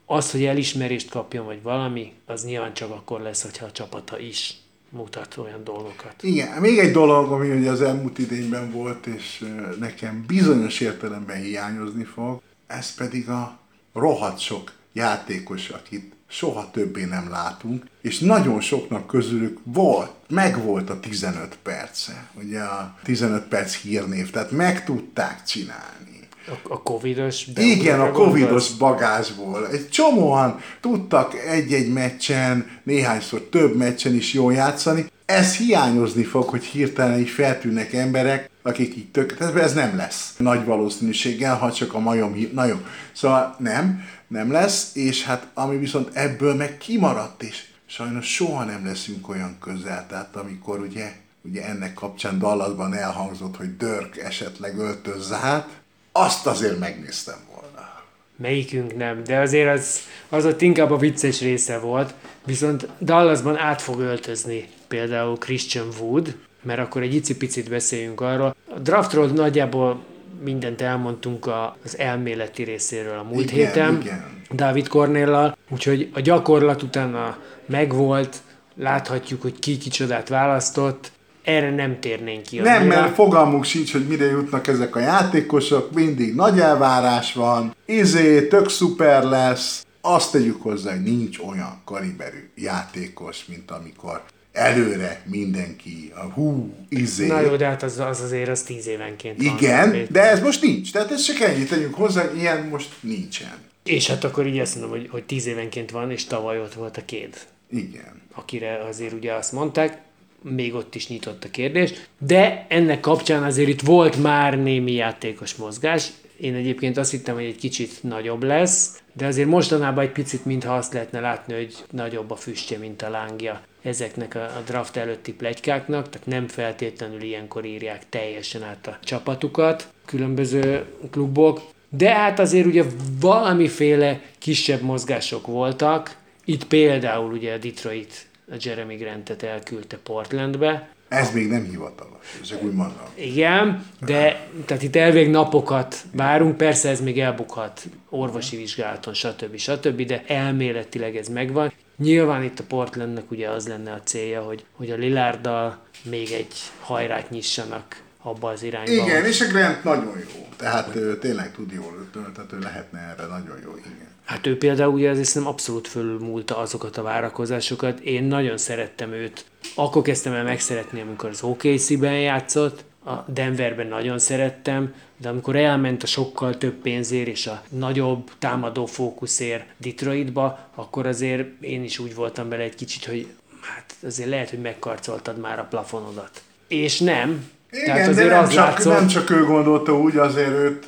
[0.06, 4.54] Az, hogy elismerést kapjon, vagy valami, az nyilván csak akkor lesz, hogyha a csapata is
[4.94, 6.22] mutat olyan dolgokat.
[6.22, 9.44] Igen, még egy dolog, ami ugye az elmúlt idényben volt, és
[9.78, 13.58] nekem bizonyos értelemben hiányozni fog, ez pedig a
[13.92, 21.00] rohadt sok játékos, akit soha többé nem látunk, és nagyon soknak közülük volt, megvolt a
[21.00, 26.13] 15 perce, ugye a 15 perc hírnév, tehát meg tudták csinálni.
[26.46, 29.68] A, a covidos Igen, a covidos bagázsból.
[29.68, 35.06] Egy csomóan tudtak egy-egy meccsen, néhányszor több meccsen is jól játszani.
[35.24, 40.64] Ez hiányozni fog, hogy hirtelen így feltűnnek emberek, akik így tök, ez nem lesz nagy
[40.64, 42.76] valószínűséggel, ha csak a majom, na jó.
[43.12, 48.86] Szóval nem, nem lesz, és hát ami viszont ebből meg kimaradt, és sajnos soha nem
[48.86, 55.36] leszünk olyan közel, tehát amikor ugye, ugye ennek kapcsán Dallasban elhangzott, hogy Dörk esetleg öltözze
[55.36, 55.68] hát,
[56.16, 58.02] azt azért megnéztem volna.
[58.36, 63.82] Melyikünk nem, de azért az, az ott inkább a vicces része volt, viszont Dallasban át
[63.82, 68.56] fog öltözni például Christian Wood, mert akkor egy icipicit beszéljünk arról.
[68.74, 70.02] A draftról nagyjából
[70.42, 71.50] mindent elmondtunk
[71.84, 74.42] az elméleti részéről a múlt igen, héten, igen.
[74.50, 78.36] Dávid Kornéllal, úgyhogy a gyakorlat utána megvolt,
[78.74, 81.12] láthatjuk, hogy ki kicsodát választott,
[81.44, 82.58] erre nem térnénk ki.
[82.58, 88.46] Nem, mert fogalmuk sincs, hogy mire jutnak ezek a játékosok, mindig nagy elvárás van, izé,
[88.46, 94.22] tök szuper lesz, azt tegyük hozzá, hogy nincs olyan kaliberű játékos, mint amikor
[94.52, 97.26] előre mindenki, a hú, izé.
[97.26, 99.56] Na jó, de hát az, az azért az tíz évenként van.
[99.56, 100.92] Igen, de ez most nincs.
[100.92, 103.54] Tehát ez csak ennyit tegyünk hozzá, ilyen most nincsen.
[103.84, 106.96] És hát akkor így azt mondom, hogy, hogy tíz évenként van, és tavaly ott volt
[106.96, 108.22] a két, Igen.
[108.34, 109.98] akire azért ugye azt mondták,
[110.44, 115.54] még ott is nyitott a kérdés, de ennek kapcsán azért itt volt már némi játékos
[115.54, 116.08] mozgás.
[116.36, 120.74] Én egyébként azt hittem, hogy egy kicsit nagyobb lesz, de azért mostanában egy picit, mintha
[120.74, 126.08] azt lehetne látni, hogy nagyobb a füstje, mint a lángja ezeknek a, draft előtti plegykáknak,
[126.08, 132.84] tehát nem feltétlenül ilyenkor írják teljesen át a csapatukat, különböző klubok, de hát azért ugye
[133.20, 141.32] valamiféle kisebb mozgások voltak, itt például ugye a Detroit a Jeremy Grantet elküldte Portlandbe, Ez
[141.32, 143.06] még nem hivatalos, csak úgy mondom.
[143.14, 149.56] igen, de tehát itt elvég napokat várunk, persze ez még elbukhat orvosi vizsgálaton, stb.
[149.56, 151.72] stb., de elméletileg ez megvan.
[151.96, 156.54] Nyilván itt a Portlandnek ugye az lenne a célja, hogy, hogy a Lillarddal még egy
[156.80, 158.90] hajrát nyissanak abba az irányba.
[158.92, 160.46] Igen, és a Grant nagyon jó.
[160.56, 164.12] Tehát ő tényleg tud jól, tehát ő lehetne erre nagyon jó, igen.
[164.24, 168.00] Hát ő például ugye azért szerintem abszolút fölmúlta azokat a várakozásokat.
[168.00, 169.44] Én nagyon szerettem őt.
[169.74, 176.02] Akkor kezdtem el megszeretni, amikor az OKC-ben játszott, a Denverben nagyon szerettem, de amikor elment
[176.02, 182.14] a sokkal több pénzért és a nagyobb támadó fókuszért Detroitba, akkor azért én is úgy
[182.14, 183.26] voltam bele egy kicsit, hogy
[183.60, 186.42] hát azért lehet, hogy megkarcoltad már a plafonodat.
[186.68, 187.50] És nem.
[187.82, 190.86] Igen, de nem csak, nem csak ő gondolta úgy, azért őt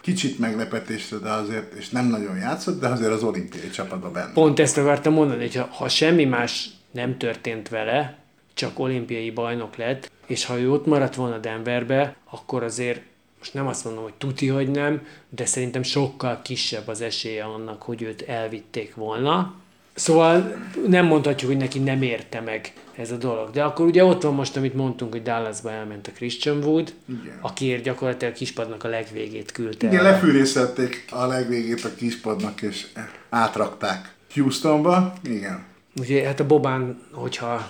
[0.00, 4.32] kicsit meglepetésre, de azért, és nem nagyon játszott, de azért az olimpiai csapatban benne.
[4.32, 8.18] Pont ezt akartam mondani, hogy ha, ha semmi más nem történt vele,
[8.54, 13.00] csak olimpiai bajnok lett, és ha ő ott maradt volna Denverbe, akkor azért
[13.38, 17.82] most nem azt mondom, hogy tuti, hogy nem, de szerintem sokkal kisebb az esélye annak,
[17.82, 19.54] hogy őt elvitték volna.
[19.94, 23.50] Szóval nem mondhatjuk, hogy neki nem érte meg ez a dolog.
[23.50, 27.38] De akkor ugye ott van most, amit mondtunk, hogy Dallasba elment a Christian Wood, Igen.
[27.40, 29.86] akiért gyakorlatilag a kispadnak a legvégét küldte.
[29.86, 32.86] Igen, lefűrészették a legvégét a kispadnak, és
[33.28, 35.12] átrakták Houstonba.
[35.24, 35.64] Igen.
[36.00, 37.68] Ugye hát a Bobán, hogyha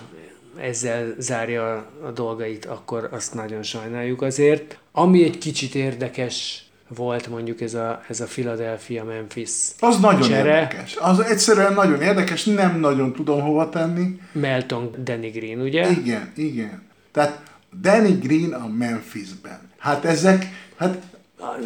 [0.56, 4.78] ezzel zárja a dolgait, akkor azt nagyon sajnáljuk azért.
[4.92, 10.60] Ami egy kicsit érdekes volt mondjuk ez a, ez a Philadelphia-Memphis Az nagyon csere.
[10.60, 10.96] érdekes.
[10.96, 14.20] Az egyszerűen nagyon érdekes, nem nagyon tudom hova tenni.
[14.32, 15.90] Melton Danny Green, ugye?
[15.90, 16.82] Igen, igen.
[17.12, 17.40] Tehát
[17.80, 19.60] Danny Green a Memphisben.
[19.78, 20.98] Hát ezek, hát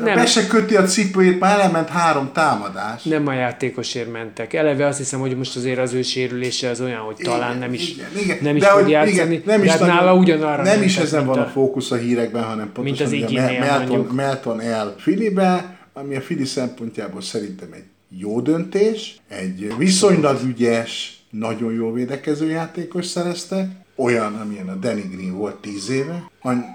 [0.04, 3.02] Nem, Be se köti a cipőjét, már elment három támadás.
[3.02, 4.52] nem a játékosért mentek.
[4.52, 7.72] Eleve azt hiszem, hogy most azért az ő sérülése az olyan, hogy talán Igen, nem
[7.72, 8.38] is, igen, igen.
[8.40, 9.34] nem is De fog játszani.
[9.34, 12.42] Igen, nem is hát nála ugyanarra Nem is ezen mint van a fókusz a hírekben,
[12.42, 14.08] hanem pontosan az ugye Melton.
[14.14, 17.84] Melton el Filibe, ami a Fili szempontjából szerintem egy
[18.18, 25.36] jó döntés, egy viszonylag ügyes, nagyon jó védekező játékos szerezte, olyan, amilyen a Danny Green
[25.36, 26.30] volt 10 éve,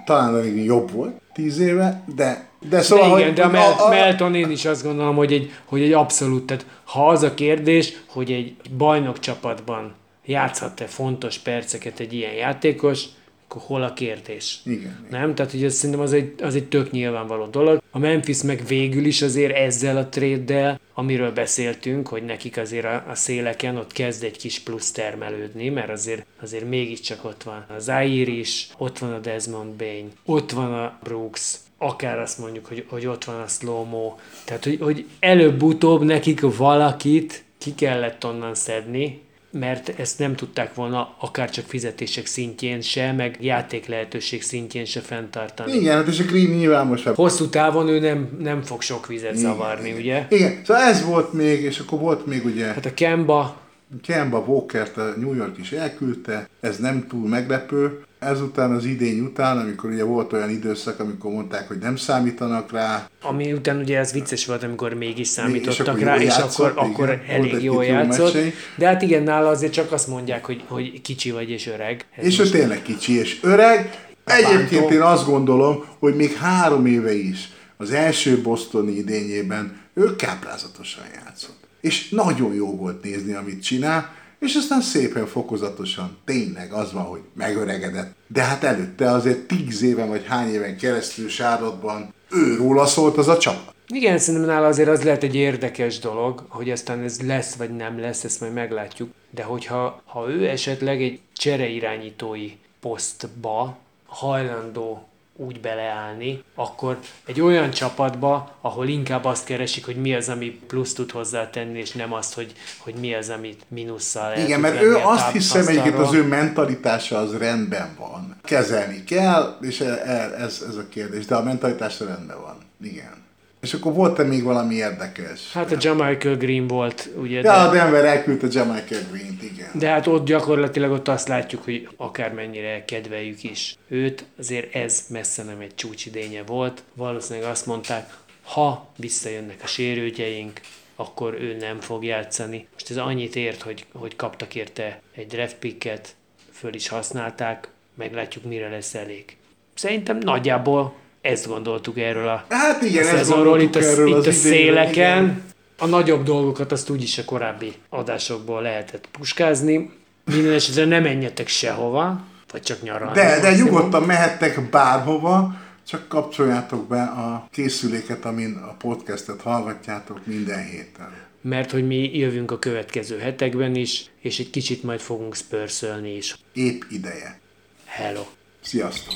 [0.06, 3.50] talán Danny Green jobb volt 10 éve, de de szóval, de igen, hogy, de a,
[3.50, 7.34] Mel- Melton én is azt gondolom, hogy egy, hogy egy abszolút, tehát ha az a
[7.34, 9.94] kérdés, hogy egy bajnok csapatban
[10.24, 13.04] játszhat-e fontos perceket egy ilyen játékos,
[13.48, 14.60] akkor hol a kérdés?
[14.64, 15.06] Igen.
[15.10, 15.34] Nem?
[15.34, 17.82] Tehát, hogy ez szerintem az egy, az egy tök nyilvánvaló dolog.
[17.90, 23.04] A Memphis meg végül is azért ezzel a tréddel, amiről beszéltünk, hogy nekik azért a,
[23.08, 27.84] a széleken ott kezd egy kis plusz termelődni, mert azért, azért mégiscsak ott van az
[27.84, 32.84] Zaire is, ott van a Desmond Bain, ott van a Brooks, akár azt mondjuk, hogy,
[32.88, 34.14] hogy ott van a slow
[34.44, 39.20] Tehát, hogy, hogy előbb-utóbb nekik valakit ki kellett onnan szedni,
[39.50, 45.00] mert ezt nem tudták volna akár csak fizetések szintjén se, meg játék lehetőség szintjén se
[45.00, 45.72] fenntartani.
[45.72, 49.06] Igen, hát és a Green nyilván most már Hosszú távon ő nem, nem fog sok
[49.06, 50.26] vizet zavarni, ugye?
[50.30, 53.56] Igen, szóval ez volt még, és akkor volt még ugye Hát a Kemba,
[54.02, 58.02] Kemba Walkert a New York is elküldte, ez nem túl meglepő.
[58.18, 63.08] Ezután az idény után, amikor ugye volt olyan időszak, amikor mondták, hogy nem számítanak rá,
[63.22, 66.90] ami után ugye ez vicces volt, amikor mégis és számítottak akkor rá, és játszott, akkor,
[66.90, 67.36] akkor igen.
[67.36, 68.34] Volt elég jól játszott.
[68.34, 68.54] meccsei.
[68.76, 72.06] De hát igen, nála azért csak azt mondják, hogy, hogy kicsi vagy és öreg.
[72.16, 74.08] Ez és ő tényleg kicsi és öreg.
[74.24, 74.94] Egyébként Bántó.
[74.94, 81.57] én azt gondolom, hogy még három éve is az első bostoni idényében ő káprázatosan játszott.
[81.80, 87.20] És nagyon jó volt nézni, amit csinál, és aztán szépen fokozatosan tényleg az van, hogy
[87.34, 88.14] megöregedett.
[88.26, 93.38] De hát előtte azért tíz éven vagy hány éven keresztül sárodban őróla szólt az a
[93.38, 93.74] csapat.
[93.88, 98.00] Igen, szerintem nála azért az lehet egy érdekes dolog, hogy aztán ez lesz vagy nem
[98.00, 99.10] lesz, ezt majd meglátjuk.
[99.30, 105.08] De hogyha ha ő esetleg egy csereirányítói posztba hajlandó
[105.40, 110.92] úgy beleállni, akkor egy olyan csapatba, ahol inkább azt keresik, hogy mi az, ami plusz
[110.92, 114.96] tud hozzátenni, és nem azt, hogy, hogy mi az, amit minusszal el Igen, mert ő
[114.96, 118.36] azt hiszem egyébként az ő mentalitása az rendben van.
[118.42, 121.26] Kezelni kell, és e- e- ez, ez a kérdés.
[121.26, 122.56] De a mentalitása rendben van.
[122.82, 123.26] Igen.
[123.60, 125.52] És akkor volt-e még valami érdekes?
[125.52, 129.70] Hát a Jamaica Green volt, ugye, Ja, a de, Denver elküldte Jamaica Green-t, igen.
[129.74, 135.42] de hát ott gyakorlatilag ott azt látjuk, hogy akármennyire kedveljük is őt, azért ez messze
[135.42, 136.82] nem egy csúcsidénye volt.
[136.94, 140.60] Valószínűleg azt mondták, ha visszajönnek a sérültjeink,
[140.96, 142.66] akkor ő nem fog játszani.
[142.72, 146.14] Most ez annyit ért, hogy, hogy kaptak érte egy draft picket,
[146.52, 149.36] föl is használták, meglátjuk mire lesz elég.
[149.74, 154.16] Szerintem nagyjából ezt gondoltuk erről a Hát igen, ezt szezonról itt a, erről itt a
[154.16, 155.22] az idényről, széleken.
[155.24, 155.42] igen.
[155.78, 159.90] A nagyobb dolgokat azt úgyis a korábbi adásokból lehetett puskázni.
[160.24, 162.20] Minden esetre nem menjetek sehova,
[162.52, 163.14] vagy csak nyaralni.
[163.14, 165.54] De, de nyugodtan mehettek bárhova,
[165.88, 171.12] csak kapcsoljátok be a készüléket, amin a podcastet hallgatjátok minden héten.
[171.40, 176.36] Mert hogy mi jövünk a következő hetekben is, és egy kicsit majd fogunk spörszölni is.
[176.52, 177.38] Épp ideje.
[177.84, 178.22] Hello!
[178.60, 179.14] Sziasztok!